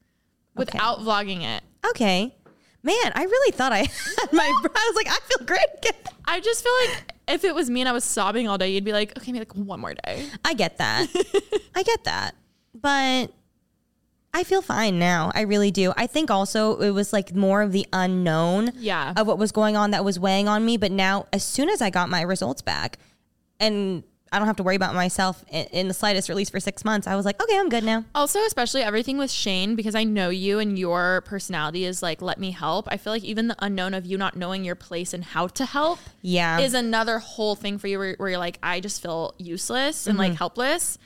[0.54, 1.62] without vlogging it.
[1.86, 2.34] Okay.
[2.82, 6.00] Man, I really thought I had my I was like, I feel great again.
[6.26, 8.84] I just feel like if it was me and I was sobbing all day, you'd
[8.84, 10.26] be like, okay, maybe like one more day.
[10.44, 11.06] I get that.
[11.76, 12.34] I get that.
[12.74, 13.32] But
[14.34, 15.30] I feel fine now.
[15.34, 15.92] I really do.
[15.96, 19.12] I think also it was like more of the unknown Yeah.
[19.16, 20.76] of what was going on that was weighing on me.
[20.78, 22.98] But now, as soon as I got my results back
[23.60, 24.02] and
[24.34, 26.86] I don't have to worry about myself in, the slightest, or at least for six
[26.86, 28.06] months, I was like, okay, I'm good now.
[28.14, 32.40] Also, especially everything with Shane, because I know you and your personality is like, let
[32.40, 32.88] me help.
[32.90, 35.66] I feel like even the unknown of you not knowing your place and how to
[35.66, 36.60] help Yeah.
[36.60, 40.14] is another whole thing for you where, where you're like, I just feel useless and
[40.14, 40.30] Mm-hmm.
[40.30, 40.96] like helpless,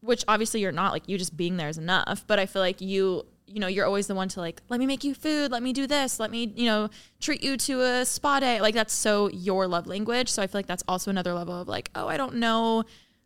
[0.00, 0.92] which obviously you're not.
[0.92, 2.24] Like, you just being there is enough.
[2.26, 4.86] But I feel like you, you know, you're always the one to like, let me
[4.86, 6.90] make you food, let me do this, let me, you know,
[7.20, 8.60] treat you to a spa day.
[8.60, 10.28] Like, that's so your love language.
[10.28, 12.84] So I feel like that's also another level of like, oh, I don't know.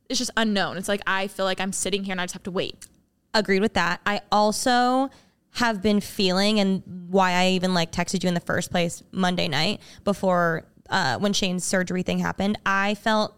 [0.09, 0.77] It's just unknown.
[0.77, 2.87] It's like, I feel like I'm sitting here and I just have to wait.
[3.35, 4.01] agreed with that.
[4.07, 5.11] I also
[5.55, 9.49] have been feeling, and why I even like texted you in the first place Monday
[9.49, 12.59] night before uh, when Shane's surgery thing happened.
[12.64, 13.37] I felt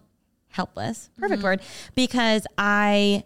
[0.52, 1.44] helpless, perfect mm-hmm.
[1.44, 1.62] word,
[1.94, 3.24] because I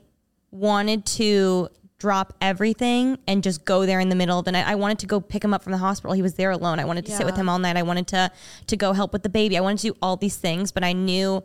[0.50, 1.68] wanted to
[1.98, 4.66] drop everything and just go there in the middle of the night.
[4.66, 6.12] I wanted to go pick him up from the hospital.
[6.12, 6.78] He was there alone.
[6.78, 7.76] I wanted to sit with him all night.
[7.76, 8.30] I wanted to
[8.66, 9.56] to go help with the baby.
[9.56, 11.42] I wanted to do all these things, but I knew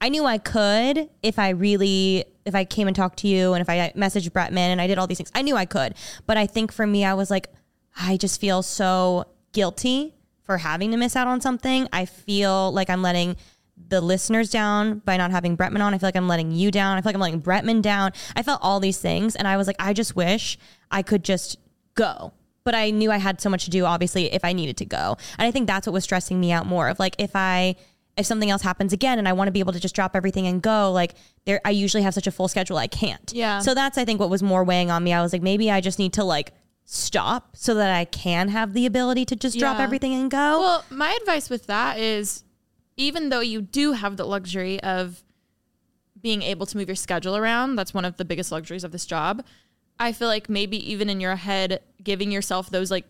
[0.00, 3.62] I knew I could if I really if I came and talked to you and
[3.62, 5.32] if I messaged Bretman and I did all these things.
[5.34, 5.94] I knew I could.
[6.26, 7.48] But I think for me I was like
[7.98, 10.14] I just feel so guilty
[10.44, 11.88] for having to miss out on something.
[11.92, 13.36] I feel like I'm letting
[13.88, 15.94] the listeners down by not having Bretman on.
[15.94, 16.96] I feel like I'm letting you down.
[16.98, 18.12] I feel like I'm letting Bretman down.
[18.36, 20.58] I felt all these things and I was like I just wish
[20.90, 21.58] I could just
[21.94, 22.32] go.
[22.64, 25.16] But I knew I had so much to do obviously if I needed to go.
[25.38, 27.76] And I think that's what was stressing me out more of like if I
[28.18, 30.46] if something else happens again and I want to be able to just drop everything
[30.48, 31.14] and go, like
[31.46, 33.32] there, I usually have such a full schedule, I can't.
[33.32, 33.60] Yeah.
[33.60, 35.12] So that's, I think, what was more weighing on me.
[35.12, 36.52] I was like, maybe I just need to like
[36.84, 39.84] stop so that I can have the ability to just drop Yeah.
[39.84, 40.58] everything and go.
[40.60, 42.42] Well, my advice with that is
[42.98, 45.22] even though you do have the luxury of
[46.20, 49.06] being able to move your schedule around, that's one of the biggest luxuries of this
[49.06, 49.42] job.
[49.98, 53.06] I feel like maybe even in your head, giving yourself those like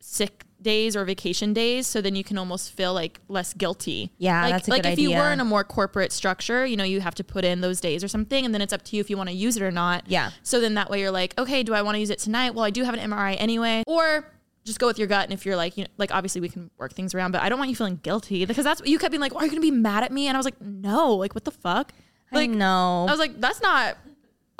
[0.00, 4.10] sick days or vacation days, so then you can almost feel like less guilty.
[4.18, 6.76] Yeah, like, that's a like good if you were in a more corporate structure, you
[6.76, 8.96] know, you have to put in those days or something, and then it's up to
[8.96, 10.04] you if you want to use it or not.
[10.08, 10.30] Yeah.
[10.42, 12.54] So then that way you're like, okay, do I want to use it tonight?
[12.54, 14.32] Well, I do have an MRI anyway, or
[14.66, 15.24] just go with your gut.
[15.24, 17.48] And if you're like, you know, like obviously we can work things around, but I
[17.48, 19.50] don't want you feeling guilty because that's what you kept being like, well, are you
[19.50, 20.26] going to be mad at me?
[20.28, 21.92] And I was like, no, like what the fuck?
[22.32, 23.06] I Like know.
[23.08, 23.96] I was like, that's not,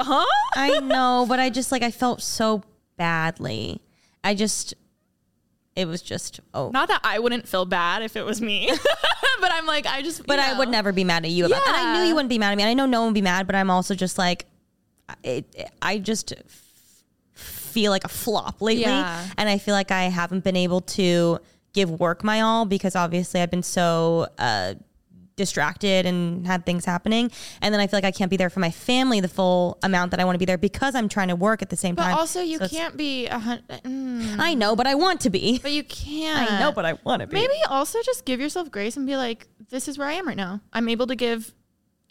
[0.00, 0.24] huh?
[0.54, 2.62] I know, but I just like, I felt so
[2.96, 3.80] badly.
[4.24, 4.74] I just,
[5.74, 6.70] it was just, oh.
[6.70, 8.70] Not that I wouldn't feel bad if it was me,
[9.40, 11.64] but I'm like, I just, but you I would never be mad at you about
[11.64, 11.74] that.
[11.74, 12.62] And I knew you wouldn't be mad at me.
[12.62, 14.46] And I know no one would be mad, but I'm also just like,
[15.22, 16.32] it, it- I just
[17.76, 18.82] feel like a flop lately.
[18.84, 19.26] Yeah.
[19.38, 21.38] And I feel like I haven't been able to
[21.74, 24.74] give work my all because obviously I've been so uh,
[25.36, 27.30] distracted and had things happening.
[27.60, 30.10] And then I feel like I can't be there for my family the full amount
[30.12, 32.04] that I want to be there because I'm trying to work at the same But
[32.04, 32.14] time.
[32.16, 35.58] also, you So can't be a hun- mm, I know, but I want to be.
[35.58, 36.50] But you can't.
[36.50, 37.34] I know, but I want to be.
[37.36, 40.36] Maybe also just give yourself grace and be like, this is where I am right
[40.36, 40.62] now.
[40.72, 41.52] I'm able to give,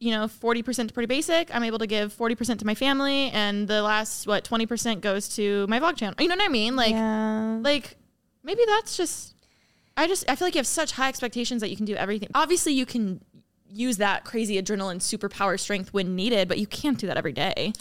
[0.06, 1.54] you know, 40% to Pretty Basic.
[1.54, 3.30] I'm able to give 40% to my family.
[3.32, 6.14] And the last, what, 20% goes to my vlog channel.
[6.20, 6.76] You know what I mean?
[6.76, 7.58] Like, Yeah.
[7.64, 7.98] like
[8.44, 9.34] maybe that's just,
[9.98, 12.30] I just, I feel like you have such high expectations that you can do everything.
[12.36, 13.20] Obviously, you can
[13.68, 17.74] use that crazy adrenaline superpower strength when needed, but you can't do that every day.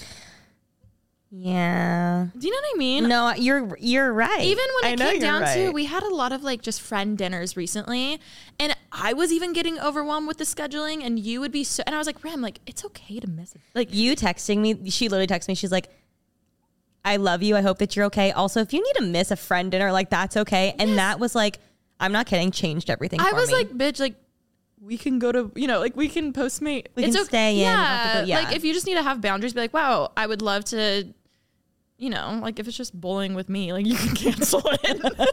[1.37, 2.29] Yeah.
[2.39, 3.09] Do you know what I mean?
[3.09, 4.41] No, you're you're right.
[4.41, 7.19] even when I it came down to we had a lot of like just friend
[7.19, 8.21] dinners recently
[8.61, 11.95] and i was even getting overwhelmed with the scheduling and you would be so and
[11.95, 15.09] i was like ram like it's okay to miss it like you texting me, she
[15.09, 15.55] literally texted me.
[15.55, 15.89] She's like,
[17.05, 17.57] "I love you.
[17.57, 18.31] I hope that you're okay.
[18.31, 21.35] Also, if you need to miss a friend dinner, like that's okay." And that was
[21.35, 21.59] like,
[21.99, 23.21] I'm not kidding, changed everything.
[23.21, 23.55] i was me.
[23.57, 24.15] like bitch like
[24.81, 27.29] we can go to you know like we can postmate We it's can okay.
[27.29, 28.41] stay in, have to yeah.
[28.41, 28.47] yeah.
[28.47, 31.09] like if you just need to have boundaries be like wow i would love to
[31.97, 35.31] you know like if it's just bowling with me like you can cancel it like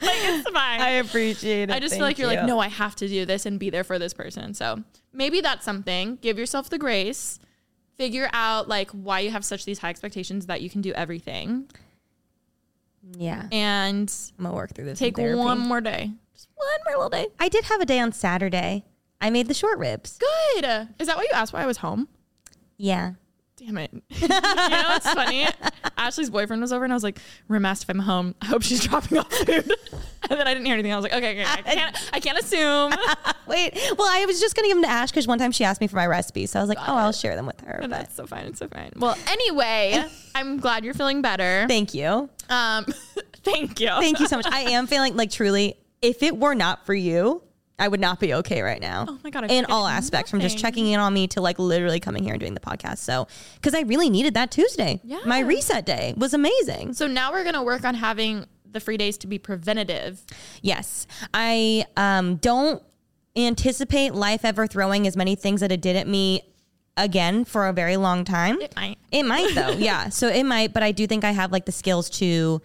[0.00, 1.72] it's fine I appreciate it.
[1.72, 3.84] I just feel like you're like, no, I have to do this and be there
[3.84, 4.52] for this person.
[4.54, 4.82] So
[5.12, 6.16] maybe that's something.
[6.20, 7.38] Give yourself the grace.
[7.96, 11.68] Figure out like why you have such these high expectations that you can do everything,
[13.16, 14.98] Yeah, and I'm gonna work through this.
[14.98, 17.28] take one more day, just one more little day.
[17.38, 18.84] I did have a day on Saturday.
[19.20, 20.18] I made the short ribs.
[20.18, 20.64] Good.
[20.98, 22.08] Is that why you asked why I was home?
[22.76, 23.12] Yeah.
[23.56, 23.92] Damn it.
[24.08, 25.46] you know what's funny?
[25.96, 27.18] Ashley's boyfriend was over and I was like,
[27.64, 28.34] asked if I'm home.
[28.42, 29.48] I hope she's dropping off food.
[30.28, 30.92] and then I didn't hear anything.
[30.92, 32.92] I was like, okay, okay I can't, I can't assume.
[33.46, 33.74] Wait.
[33.96, 35.86] Well, I was just gonna give them to Ash because one time she asked me
[35.86, 36.46] for my recipe.
[36.46, 37.78] so I was like, oh, I'll share them with her.
[37.80, 38.46] But that's so fine.
[38.46, 38.90] It's so fine.
[38.96, 41.66] Well, anyway, I'm glad you're feeling better.
[41.68, 42.28] thank you.
[42.48, 42.86] Um,
[43.44, 43.88] thank you.
[43.88, 44.46] Thank you so much.
[44.46, 47.43] I am feeling like truly, if it were not for you,
[47.78, 49.06] I would not be okay right now.
[49.08, 51.58] Oh my God, I In all aspects, from just checking in on me to like
[51.58, 52.98] literally coming here and doing the podcast.
[52.98, 55.00] So, because I really needed that Tuesday.
[55.02, 55.18] Yeah.
[55.26, 56.92] My reset day was amazing.
[56.94, 60.22] So now we're gonna work on having the free days to be preventative.
[60.62, 61.06] Yes.
[61.32, 62.82] I um, don't
[63.36, 66.42] anticipate life ever throwing as many things that it did at me
[66.96, 68.60] again for a very long time.
[68.60, 68.98] It might.
[69.10, 70.10] It might though, yeah.
[70.10, 72.62] So it might, but I do think I have like the skills to.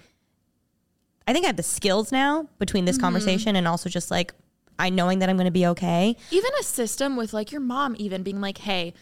[1.28, 2.88] I think I have the skills now between Mm-hmm.
[2.88, 4.34] this conversation and also just like
[4.80, 6.16] I knowing that I'm going to be okay.
[6.32, 8.94] Even a system with like your mom even being like, hey,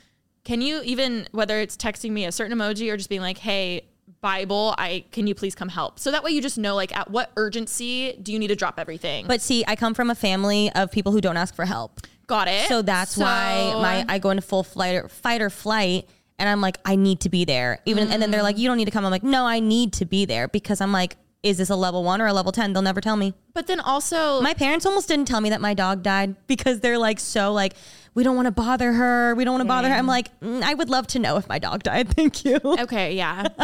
[0.43, 3.85] can you even whether it's texting me a certain emoji or just being like, hey,
[4.21, 5.99] Bible, I can you please come help?
[5.99, 8.79] So that way you just know like at what urgency do you need to drop
[8.79, 9.27] everything.
[9.27, 12.01] But see, I come from a family of people who don't ask for help.
[12.25, 12.67] got it.
[12.67, 16.09] So that's why So- my I go into full flight or fight or flight
[16.39, 17.79] and I'm like I need to be there.
[17.85, 19.05] Even and then they're like you don't need to come.
[19.05, 21.17] I'm like no, I need to be there because I'm like
[21.49, 22.73] is this a level 1 or a level 10?
[22.73, 23.33] They'll never tell me.
[23.53, 26.97] But then also My parents almost didn't tell me that my dog died because they're
[26.97, 27.73] like so like
[28.13, 29.35] we don't want to bother her.
[29.35, 29.95] We don't want to bother her.
[29.95, 32.09] I'm like mm, I would love to know if my dog died.
[32.15, 32.59] Thank you.
[32.63, 33.47] Okay, yeah.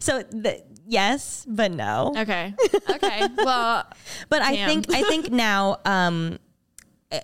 [0.00, 2.12] So the, yes, but no.
[2.16, 2.54] Okay.
[2.90, 3.26] Okay.
[3.38, 3.84] Well,
[4.28, 4.68] But I Damn.
[4.68, 6.38] think I think now um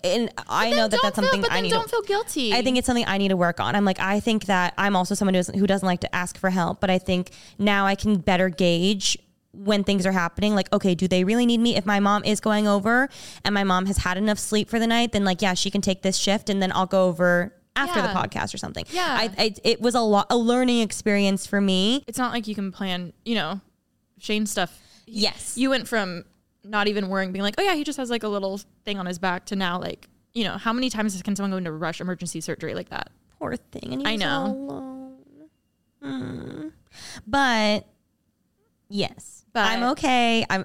[0.05, 2.53] and I know that that's feel- something but I need don't to, feel guilty.
[2.53, 3.75] I think it's something I need to work on.
[3.75, 6.37] I'm like I think that I'm also someone who doesn't, who doesn't like to ask
[6.39, 9.17] for help, but I think now I can better gauge
[9.59, 12.39] when things are happening like okay do they really need me if my mom is
[12.41, 13.09] going over
[13.45, 15.81] and my mom has had enough sleep for the night then like yeah she can
[15.81, 19.05] take this shift and then I'll go over after the podcast or something Yeah.
[19.09, 22.55] I, I it was a lot a learning experience for me it's not like you
[22.55, 23.61] can plan, you know,
[24.19, 24.79] Shane stuff.
[25.07, 26.25] yes You went from
[26.65, 29.07] not even worrying, being like, oh yeah, he just has like a little thing on
[29.07, 32.01] his back to now like, you know, how many times can someone go into rush
[32.01, 33.11] emergency surgery like that?
[33.39, 34.47] poor thing and he I know.
[34.47, 35.15] alone.
[36.03, 36.69] Hmm.
[37.27, 37.87] But
[38.89, 40.45] yes, But- I'm okay.
[40.51, 40.65] I'm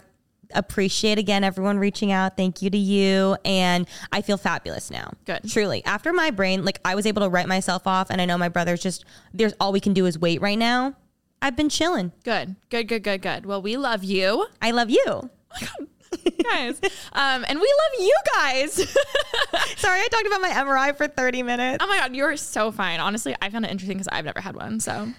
[0.56, 2.38] appreciate again everyone reaching out.
[2.38, 5.14] Thank you to you, and I feel fabulous now.
[5.26, 5.50] Good.
[5.50, 5.84] truly.
[5.86, 8.50] After my brain, like I was able to write myself off, and I know my
[8.50, 9.04] brother's just
[9.34, 10.96] there's all we can do is wait right now.
[11.42, 12.12] I've been chilling.
[12.24, 13.46] Good, good, good, good, good.
[13.46, 14.48] Well, we love you.
[14.62, 15.30] I love you.
[16.44, 16.80] guys.
[17.14, 18.74] um, and we love you guys.
[19.78, 21.84] Sorry, I talked about my MRI for 30 minutes.
[21.84, 23.00] oh my God, you're so fine.
[23.00, 24.80] Honestly, I found it interesting because I've never had one.
[24.80, 25.10] So,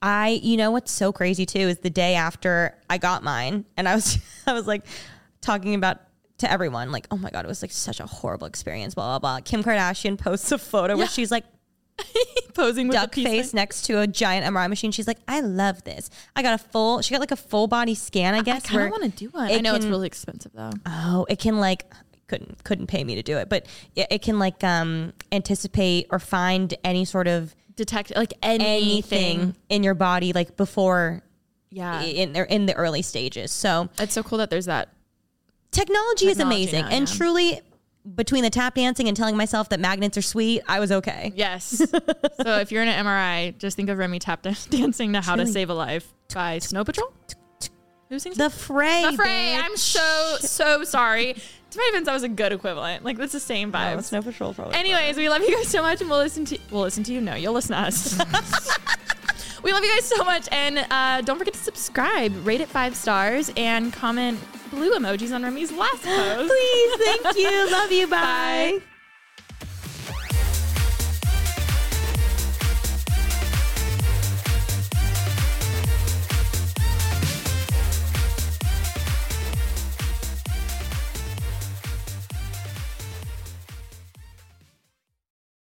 [0.00, 3.88] I, you know what's so crazy too is the day after I got mine, and
[3.88, 4.84] I was, I was like
[5.40, 5.98] talking about
[6.38, 8.94] to everyone, like, oh my god, it was like such a horrible experience.
[8.94, 9.40] Blah blah blah.
[9.44, 11.44] Kim Kardashian posts a photo where she's like
[12.54, 13.58] Posing with duck face sign.
[13.58, 14.92] next to a giant MRI machine.
[14.92, 16.10] She's like, I love this.
[16.36, 17.00] I got a full.
[17.00, 18.34] She got like a full body scan.
[18.34, 18.62] I I guess.
[18.64, 19.50] kind where of want to do one.
[19.50, 20.70] it I know it's really expensive though.
[20.86, 21.84] Oh, it can like
[22.26, 26.18] couldn't couldn't pay me to do it, but it, it can like um anticipate or
[26.18, 27.54] find any sort of
[27.84, 28.82] Detect like anything.
[29.40, 31.22] anything in your body like before
[31.70, 32.00] Yeah.
[32.02, 33.50] in in the early stages.
[33.50, 34.88] So It's so cool that there's that
[35.72, 37.16] technology, is amazing, now, and yeah.
[37.16, 37.60] truly,
[38.14, 41.32] between the tap dancing and telling myself that magnets are sweet, I was okay.
[41.34, 41.64] Yes.
[42.42, 45.34] so if you're in an MRI, just think of Remi tap dan- dancing to How
[45.36, 47.12] to Save a Life by Snow Patrol.
[48.10, 49.02] Who sings The fray.
[49.10, 49.54] The Fray.
[49.56, 49.64] bitch.
[49.64, 51.36] I'm so so sorry.
[51.72, 53.02] To my defense, that was a good equivalent.
[53.02, 54.04] Like that's the same No, vibes.
[54.04, 54.52] Snow Patrol.
[54.52, 57.12] Probably Anyways, we love you guys so much, and we'll listen to we'll listen to
[57.14, 57.20] you.
[57.20, 58.18] No, you'll listen to us.
[59.62, 62.94] we love you guys so much, and uh, don't forget to subscribe, rate it five
[62.94, 64.38] stars, and comment
[64.70, 66.48] blue emojis on Remi's last post.
[66.50, 67.70] Please, thank you.
[67.70, 68.06] Love you.
[68.10, 68.80] Bye.
[68.80, 68.82] Bye.